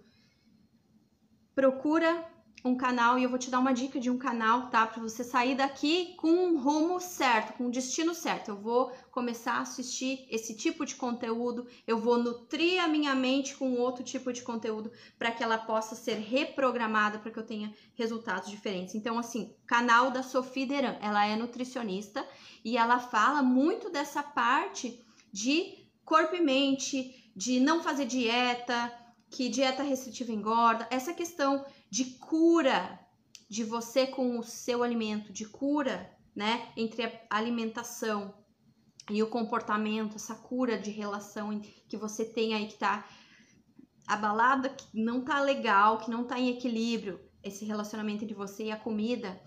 procura 1.55 2.29
um 2.63 2.75
canal 2.75 3.17
e 3.17 3.23
eu 3.23 3.29
vou 3.29 3.39
te 3.39 3.49
dar 3.49 3.59
uma 3.59 3.73
dica 3.73 3.99
de 3.99 4.09
um 4.09 4.17
canal, 4.17 4.69
tá? 4.69 4.85
Para 4.85 5.01
você 5.01 5.23
sair 5.23 5.55
daqui 5.55 6.13
com 6.17 6.29
um 6.29 6.59
rumo 6.59 6.99
certo, 6.99 7.53
com 7.53 7.65
um 7.65 7.69
destino 7.71 8.13
certo. 8.13 8.49
Eu 8.49 8.57
vou 8.57 8.91
começar 9.11 9.53
a 9.53 9.61
assistir 9.61 10.25
esse 10.29 10.55
tipo 10.55 10.85
de 10.85 10.95
conteúdo, 10.95 11.65
eu 11.87 11.97
vou 11.97 12.17
nutrir 12.17 12.83
a 12.83 12.87
minha 12.87 13.15
mente 13.15 13.55
com 13.55 13.73
outro 13.73 14.03
tipo 14.03 14.31
de 14.31 14.41
conteúdo 14.41 14.91
para 15.17 15.31
que 15.31 15.43
ela 15.43 15.57
possa 15.57 15.95
ser 15.95 16.15
reprogramada 16.15 17.19
para 17.19 17.31
que 17.31 17.39
eu 17.39 17.45
tenha 17.45 17.73
resultados 17.95 18.49
diferentes. 18.49 18.95
Então, 18.95 19.17
assim, 19.17 19.53
canal 19.65 20.11
da 20.11 20.21
Sofia 20.21 20.67
Deran, 20.67 20.97
ela 21.01 21.25
é 21.25 21.35
nutricionista 21.35 22.25
e 22.63 22.77
ela 22.77 22.99
fala 22.99 23.41
muito 23.41 23.89
dessa 23.89 24.21
parte 24.21 25.03
de 25.31 25.81
corpo 26.05 26.35
e 26.35 26.41
mente, 26.41 27.31
de 27.35 27.59
não 27.59 27.81
fazer 27.81 28.05
dieta, 28.05 28.91
que 29.31 29.47
dieta 29.47 29.81
restritiva 29.81 30.33
engorda, 30.33 30.85
essa 30.91 31.13
questão 31.13 31.65
de 31.89 32.05
cura 32.05 32.99
de 33.49 33.63
você 33.63 34.05
com 34.05 34.37
o 34.37 34.43
seu 34.43 34.83
alimento, 34.83 35.31
de 35.31 35.45
cura, 35.45 36.11
né, 36.35 36.69
entre 36.75 37.05
a 37.05 37.19
alimentação 37.29 38.33
e 39.09 39.23
o 39.23 39.27
comportamento, 39.27 40.17
essa 40.17 40.35
cura 40.35 40.77
de 40.77 40.91
relação 40.91 41.59
que 41.87 41.97
você 41.97 42.25
tem 42.25 42.53
aí 42.53 42.67
que 42.67 42.77
tá 42.77 43.05
abalada, 44.05 44.69
que 44.69 44.85
não 44.93 45.23
tá 45.23 45.39
legal, 45.41 45.99
que 45.99 46.11
não 46.11 46.25
tá 46.25 46.37
em 46.37 46.49
equilíbrio, 46.49 47.19
esse 47.41 47.63
relacionamento 47.63 48.23
entre 48.23 48.35
você 48.35 48.65
e 48.65 48.71
a 48.71 48.77
comida, 48.77 49.41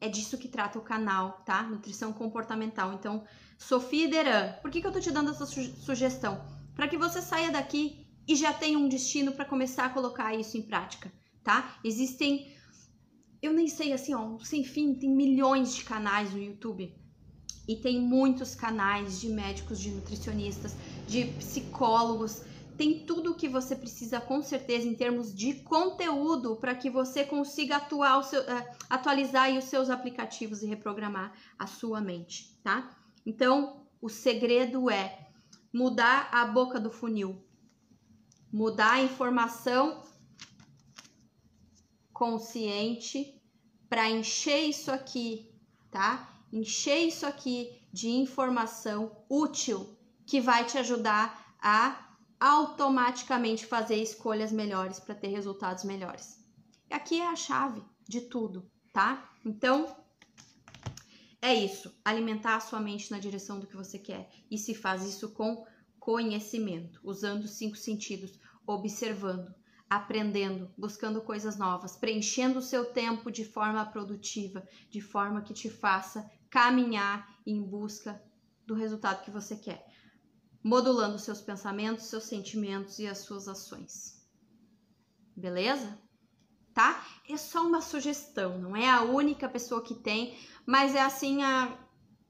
é 0.00 0.08
disso 0.08 0.38
que 0.38 0.48
trata 0.48 0.78
o 0.78 0.82
canal, 0.82 1.42
tá? 1.44 1.62
Nutrição 1.62 2.12
comportamental. 2.12 2.92
Então, 2.94 3.24
Sofia 3.58 4.08
Deran, 4.08 4.54
por 4.60 4.70
que, 4.70 4.80
que 4.80 4.86
eu 4.86 4.92
tô 4.92 5.00
te 5.00 5.10
dando 5.10 5.30
essa 5.30 5.46
su 5.46 5.62
sugestão? 5.76 6.44
Para 6.74 6.88
que 6.88 6.98
você 6.98 7.22
saia 7.22 7.50
daqui 7.50 8.05
e 8.26 8.34
já 8.34 8.52
tem 8.52 8.76
um 8.76 8.88
destino 8.88 9.32
para 9.32 9.44
começar 9.44 9.86
a 9.86 9.90
colocar 9.90 10.34
isso 10.34 10.56
em 10.56 10.62
prática, 10.62 11.12
tá? 11.42 11.78
Existem, 11.84 12.52
eu 13.40 13.52
nem 13.52 13.68
sei 13.68 13.92
assim, 13.92 14.14
ó, 14.14 14.38
sem 14.38 14.64
fim, 14.64 14.94
tem 14.94 15.10
milhões 15.10 15.74
de 15.74 15.84
canais 15.84 16.32
no 16.32 16.42
YouTube 16.42 16.92
e 17.68 17.76
tem 17.76 18.00
muitos 18.00 18.54
canais 18.54 19.20
de 19.20 19.28
médicos, 19.28 19.80
de 19.80 19.90
nutricionistas, 19.90 20.76
de 21.06 21.24
psicólogos. 21.24 22.42
Tem 22.76 23.06
tudo 23.06 23.32
o 23.32 23.34
que 23.34 23.48
você 23.48 23.74
precisa, 23.74 24.20
com 24.20 24.42
certeza, 24.42 24.86
em 24.86 24.94
termos 24.94 25.34
de 25.34 25.54
conteúdo, 25.54 26.56
para 26.56 26.74
que 26.74 26.90
você 26.90 27.24
consiga 27.24 27.76
atuar 27.76 28.22
seu, 28.22 28.42
uh, 28.42 28.76
atualizar 28.88 29.50
os 29.56 29.64
seus 29.64 29.88
aplicativos 29.88 30.62
e 30.62 30.66
reprogramar 30.66 31.32
a 31.58 31.66
sua 31.66 32.00
mente, 32.00 32.54
tá? 32.62 32.96
Então, 33.24 33.86
o 34.00 34.08
segredo 34.08 34.90
é 34.90 35.26
mudar 35.72 36.28
a 36.30 36.44
boca 36.44 36.78
do 36.78 36.90
funil, 36.90 37.45
mudar 38.52 38.92
a 38.92 39.02
informação 39.02 40.02
consciente 42.12 43.40
para 43.88 44.08
encher 44.08 44.64
isso 44.68 44.90
aqui, 44.90 45.50
tá? 45.90 46.32
Encher 46.52 47.06
isso 47.06 47.26
aqui 47.26 47.86
de 47.92 48.08
informação 48.08 49.24
útil 49.28 49.96
que 50.26 50.40
vai 50.40 50.64
te 50.64 50.78
ajudar 50.78 51.56
a 51.60 52.06
automaticamente 52.38 53.64
fazer 53.64 53.96
escolhas 53.96 54.52
melhores 54.52 55.00
para 55.00 55.14
ter 55.14 55.28
resultados 55.28 55.84
melhores. 55.84 56.44
E 56.90 56.94
aqui 56.94 57.20
é 57.20 57.26
a 57.26 57.36
chave 57.36 57.82
de 58.08 58.22
tudo, 58.22 58.70
tá? 58.92 59.30
Então, 59.44 59.96
é 61.40 61.54
isso, 61.54 61.94
alimentar 62.04 62.56
a 62.56 62.60
sua 62.60 62.80
mente 62.80 63.10
na 63.10 63.18
direção 63.18 63.60
do 63.60 63.66
que 63.66 63.76
você 63.76 63.98
quer. 63.98 64.30
E 64.50 64.58
se 64.58 64.74
faz 64.74 65.04
isso 65.04 65.30
com 65.30 65.66
conhecimento, 65.98 67.00
usando 67.02 67.44
os 67.44 67.52
cinco 67.52 67.76
sentidos, 67.76 68.38
observando, 68.66 69.54
aprendendo, 69.88 70.72
buscando 70.76 71.20
coisas 71.20 71.56
novas, 71.56 71.96
preenchendo 71.96 72.58
o 72.58 72.62
seu 72.62 72.86
tempo 72.92 73.30
de 73.30 73.44
forma 73.44 73.84
produtiva, 73.86 74.66
de 74.90 75.00
forma 75.00 75.42
que 75.42 75.54
te 75.54 75.70
faça 75.70 76.28
caminhar 76.50 77.38
em 77.46 77.62
busca 77.62 78.22
do 78.66 78.74
resultado 78.74 79.22
que 79.24 79.30
você 79.30 79.56
quer, 79.56 79.86
modulando 80.62 81.18
seus 81.18 81.40
pensamentos, 81.40 82.06
seus 82.06 82.24
sentimentos 82.24 82.98
e 82.98 83.06
as 83.06 83.18
suas 83.18 83.46
ações. 83.46 84.26
Beleza? 85.36 85.98
tá? 86.76 87.02
É 87.26 87.38
só 87.38 87.66
uma 87.66 87.80
sugestão, 87.80 88.58
não 88.58 88.76
é 88.76 88.86
a 88.86 89.00
única 89.00 89.48
pessoa 89.48 89.82
que 89.82 89.94
tem, 89.94 90.38
mas 90.66 90.94
é 90.94 91.00
assim 91.00 91.42
a 91.42 91.74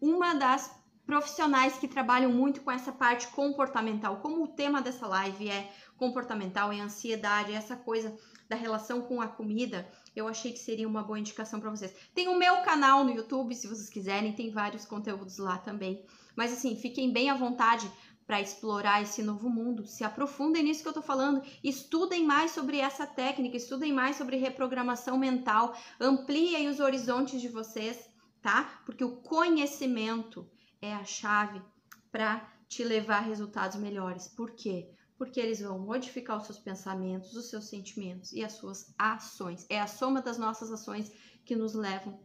uma 0.01 0.35
das 0.35 0.71
profissionais 1.07 1.79
que 1.79 1.87
trabalham 1.87 2.33
muito 2.33 2.61
com 2.61 2.71
essa 2.71 2.91
parte 2.93 3.29
comportamental. 3.29 4.17
Como 4.17 4.43
o 4.43 4.49
tema 4.49 4.83
dessa 4.83 5.07
live 5.07 5.49
é 5.49 5.73
comportamental, 5.97 6.73
é 6.73 6.81
ansiedade, 6.81 7.53
é 7.53 7.55
essa 7.55 7.77
coisa 7.77 8.15
da 8.49 8.57
relação 8.57 9.03
com 9.03 9.21
a 9.21 9.27
comida, 9.27 9.89
eu 10.15 10.29
achei 10.29 10.53
que 10.53 10.59
seria 10.59 10.87
uma 10.87 11.03
boa 11.03 11.19
indicação 11.19 11.61
para 11.61 11.71
vocês. 11.71 11.95
Tem 12.15 12.29
o 12.29 12.39
meu 12.39 12.63
canal 12.63 13.05
no 13.05 13.13
YouTube, 13.13 13.55
se 13.55 13.67
vocês 13.67 13.89
quiserem, 13.89 14.33
tem 14.33 14.51
vários 14.51 14.85
conteúdos 14.85 15.39
lá 15.39 15.59
também. 15.59 16.05
Mas 16.35 16.53
assim, 16.53 16.77
fiquem 16.77 17.13
bem 17.13 17.31
à 17.31 17.35
vontade 17.35 17.91
para 18.27 18.41
explorar 18.41 19.01
esse 19.03 19.23
novo 19.23 19.49
mundo, 19.49 19.87
se 19.87 20.03
aprofundem 20.03 20.65
nisso 20.65 20.83
que 20.83 20.89
eu 20.89 20.93
tô 20.93 21.03
falando, 21.03 21.43
estudem 21.63 22.25
mais 22.25 22.51
sobre 22.51 22.79
essa 22.79 23.07
técnica, 23.07 23.57
estudem 23.57 23.93
mais 23.93 24.17
sobre 24.17 24.37
reprogramação 24.37 25.17
mental, 25.17 25.77
ampliem 26.01 26.69
os 26.69 26.81
horizontes 26.81 27.41
de 27.41 27.49
vocês, 27.49 28.11
tá? 28.43 28.81
Porque 28.85 29.05
o 29.05 29.17
conhecimento 29.17 30.49
é 30.87 30.95
a 30.95 31.05
chave 31.05 31.63
para 32.11 32.49
te 32.69 32.85
levar 32.85 33.19
a 33.19 33.27
resultados 33.27 33.77
melhores. 33.77 34.29
Por 34.29 34.53
quê? 34.53 34.91
Porque 35.17 35.41
eles 35.41 35.61
vão 35.61 35.79
modificar 35.79 36.37
os 36.37 36.45
seus 36.45 36.59
pensamentos, 36.59 37.35
os 37.35 37.49
seus 37.49 37.69
sentimentos 37.69 38.33
e 38.33 38.45
as 38.45 38.53
suas 38.53 38.95
ações. 38.99 39.67
É 39.69 39.81
a 39.81 39.87
soma 39.87 40.21
das 40.21 40.39
nossas 40.39 40.71
ações 40.71 41.11
que 41.45 41.57
nos 41.57 41.75
levam 41.75 42.21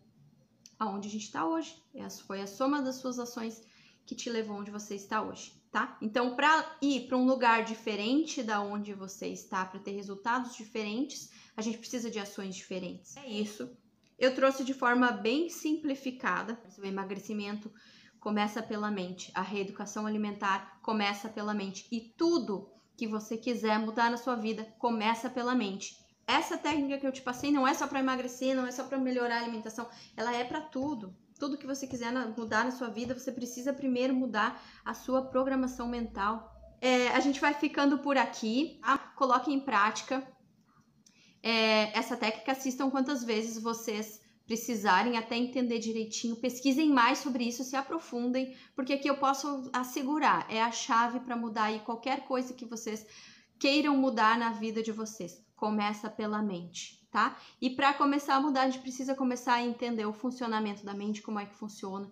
aonde 0.77 1.07
a 1.07 1.11
gente 1.11 1.25
está 1.25 1.47
hoje. 1.47 1.75
É 1.93 2.09
foi 2.09 2.41
a 2.41 2.47
soma 2.47 2.81
das 2.81 2.95
suas 2.95 3.19
ações 3.19 3.61
que 4.05 4.15
te 4.15 4.29
levou 4.29 4.57
onde 4.57 4.71
você 4.71 4.95
está 4.95 5.21
hoje, 5.21 5.53
tá? 5.71 5.97
Então, 6.01 6.35
para 6.35 6.77
ir 6.81 7.07
para 7.07 7.17
um 7.17 7.25
lugar 7.25 7.63
diferente 7.63 8.43
da 8.43 8.59
onde 8.61 8.93
você 8.93 9.27
está, 9.27 9.63
para 9.63 9.79
ter 9.79 9.91
resultados 9.91 10.55
diferentes, 10.55 11.29
a 11.55 11.61
gente 11.61 11.77
precisa 11.77 12.09
de 12.09 12.19
ações 12.19 12.55
diferentes. 12.55 13.15
É 13.15 13.29
isso. 13.29 13.69
Eu 14.17 14.35
trouxe 14.35 14.63
de 14.63 14.73
forma 14.73 15.11
bem 15.11 15.49
simplificada 15.49 16.59
o 16.77 16.85
emagrecimento 16.85 17.71
começa 18.21 18.61
pela 18.61 18.89
mente. 18.89 19.31
A 19.33 19.41
reeducação 19.41 20.05
alimentar 20.05 20.79
começa 20.81 21.27
pela 21.27 21.53
mente. 21.53 21.87
E 21.91 21.99
tudo 21.99 22.69
que 22.95 23.07
você 23.07 23.35
quiser 23.35 23.77
mudar 23.79 24.11
na 24.11 24.15
sua 24.15 24.35
vida 24.35 24.63
começa 24.77 25.29
pela 25.29 25.55
mente. 25.55 25.99
Essa 26.27 26.57
técnica 26.57 26.99
que 26.99 27.07
eu 27.07 27.11
te 27.11 27.21
passei 27.21 27.51
não 27.51 27.67
é 27.67 27.73
só 27.73 27.87
para 27.87 27.99
emagrecer, 27.99 28.55
não 28.55 28.65
é 28.65 28.71
só 28.71 28.83
para 28.83 28.99
melhorar 28.99 29.37
a 29.37 29.41
alimentação, 29.41 29.89
ela 30.15 30.33
é 30.33 30.43
para 30.43 30.61
tudo. 30.61 31.13
Tudo 31.39 31.57
que 31.57 31.65
você 31.65 31.87
quiser 31.87 32.13
mudar 32.37 32.63
na 32.63 32.71
sua 32.71 32.89
vida, 32.89 33.17
você 33.17 33.31
precisa 33.31 33.73
primeiro 33.73 34.13
mudar 34.13 34.63
a 34.85 34.93
sua 34.93 35.23
programação 35.25 35.89
mental. 35.89 36.55
É, 36.79 37.07
a 37.09 37.19
gente 37.19 37.41
vai 37.41 37.55
ficando 37.55 37.97
por 37.97 38.17
aqui. 38.17 38.79
Tá? 38.83 38.99
Coloque 38.99 39.51
em 39.51 39.59
prática 39.59 40.25
é, 41.41 41.97
essa 41.97 42.15
técnica. 42.15 42.51
Assistam 42.51 42.91
quantas 42.91 43.23
vezes 43.23 43.61
vocês 43.61 44.20
precisarem 44.51 45.17
até 45.17 45.37
entender 45.37 45.79
direitinho, 45.79 46.35
pesquisem 46.35 46.89
mais 46.89 47.19
sobre 47.19 47.45
isso, 47.45 47.63
se 47.63 47.73
aprofundem, 47.73 48.53
porque 48.75 48.91
aqui 48.91 49.09
eu 49.09 49.15
posso 49.15 49.69
assegurar, 49.71 50.45
é 50.49 50.61
a 50.61 50.69
chave 50.69 51.21
para 51.21 51.37
mudar 51.37 51.65
aí 51.65 51.79
qualquer 51.79 52.25
coisa 52.25 52.53
que 52.53 52.65
vocês 52.65 53.07
queiram 53.57 53.95
mudar 53.95 54.37
na 54.37 54.51
vida 54.51 54.83
de 54.83 54.91
vocês. 54.91 55.41
Começa 55.55 56.09
pela 56.09 56.41
mente, 56.41 57.07
tá? 57.09 57.39
E 57.61 57.69
para 57.69 57.93
começar 57.93 58.35
a 58.35 58.41
mudar, 58.41 58.63
a 58.63 58.69
gente 58.69 58.81
precisa 58.81 59.15
começar 59.15 59.53
a 59.53 59.63
entender 59.63 60.05
o 60.05 60.11
funcionamento 60.11 60.83
da 60.83 60.93
mente, 60.93 61.21
como 61.21 61.39
é 61.39 61.45
que 61.45 61.55
funciona, 61.55 62.11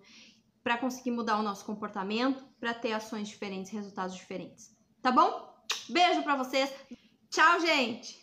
para 0.64 0.78
conseguir 0.78 1.10
mudar 1.10 1.38
o 1.38 1.42
nosso 1.42 1.66
comportamento, 1.66 2.42
para 2.58 2.72
ter 2.72 2.94
ações 2.94 3.28
diferentes, 3.28 3.70
resultados 3.70 4.16
diferentes. 4.16 4.74
Tá 5.02 5.12
bom? 5.12 5.46
Beijo 5.90 6.22
para 6.22 6.36
vocês. 6.36 6.72
Tchau, 7.28 7.60
gente. 7.60 8.19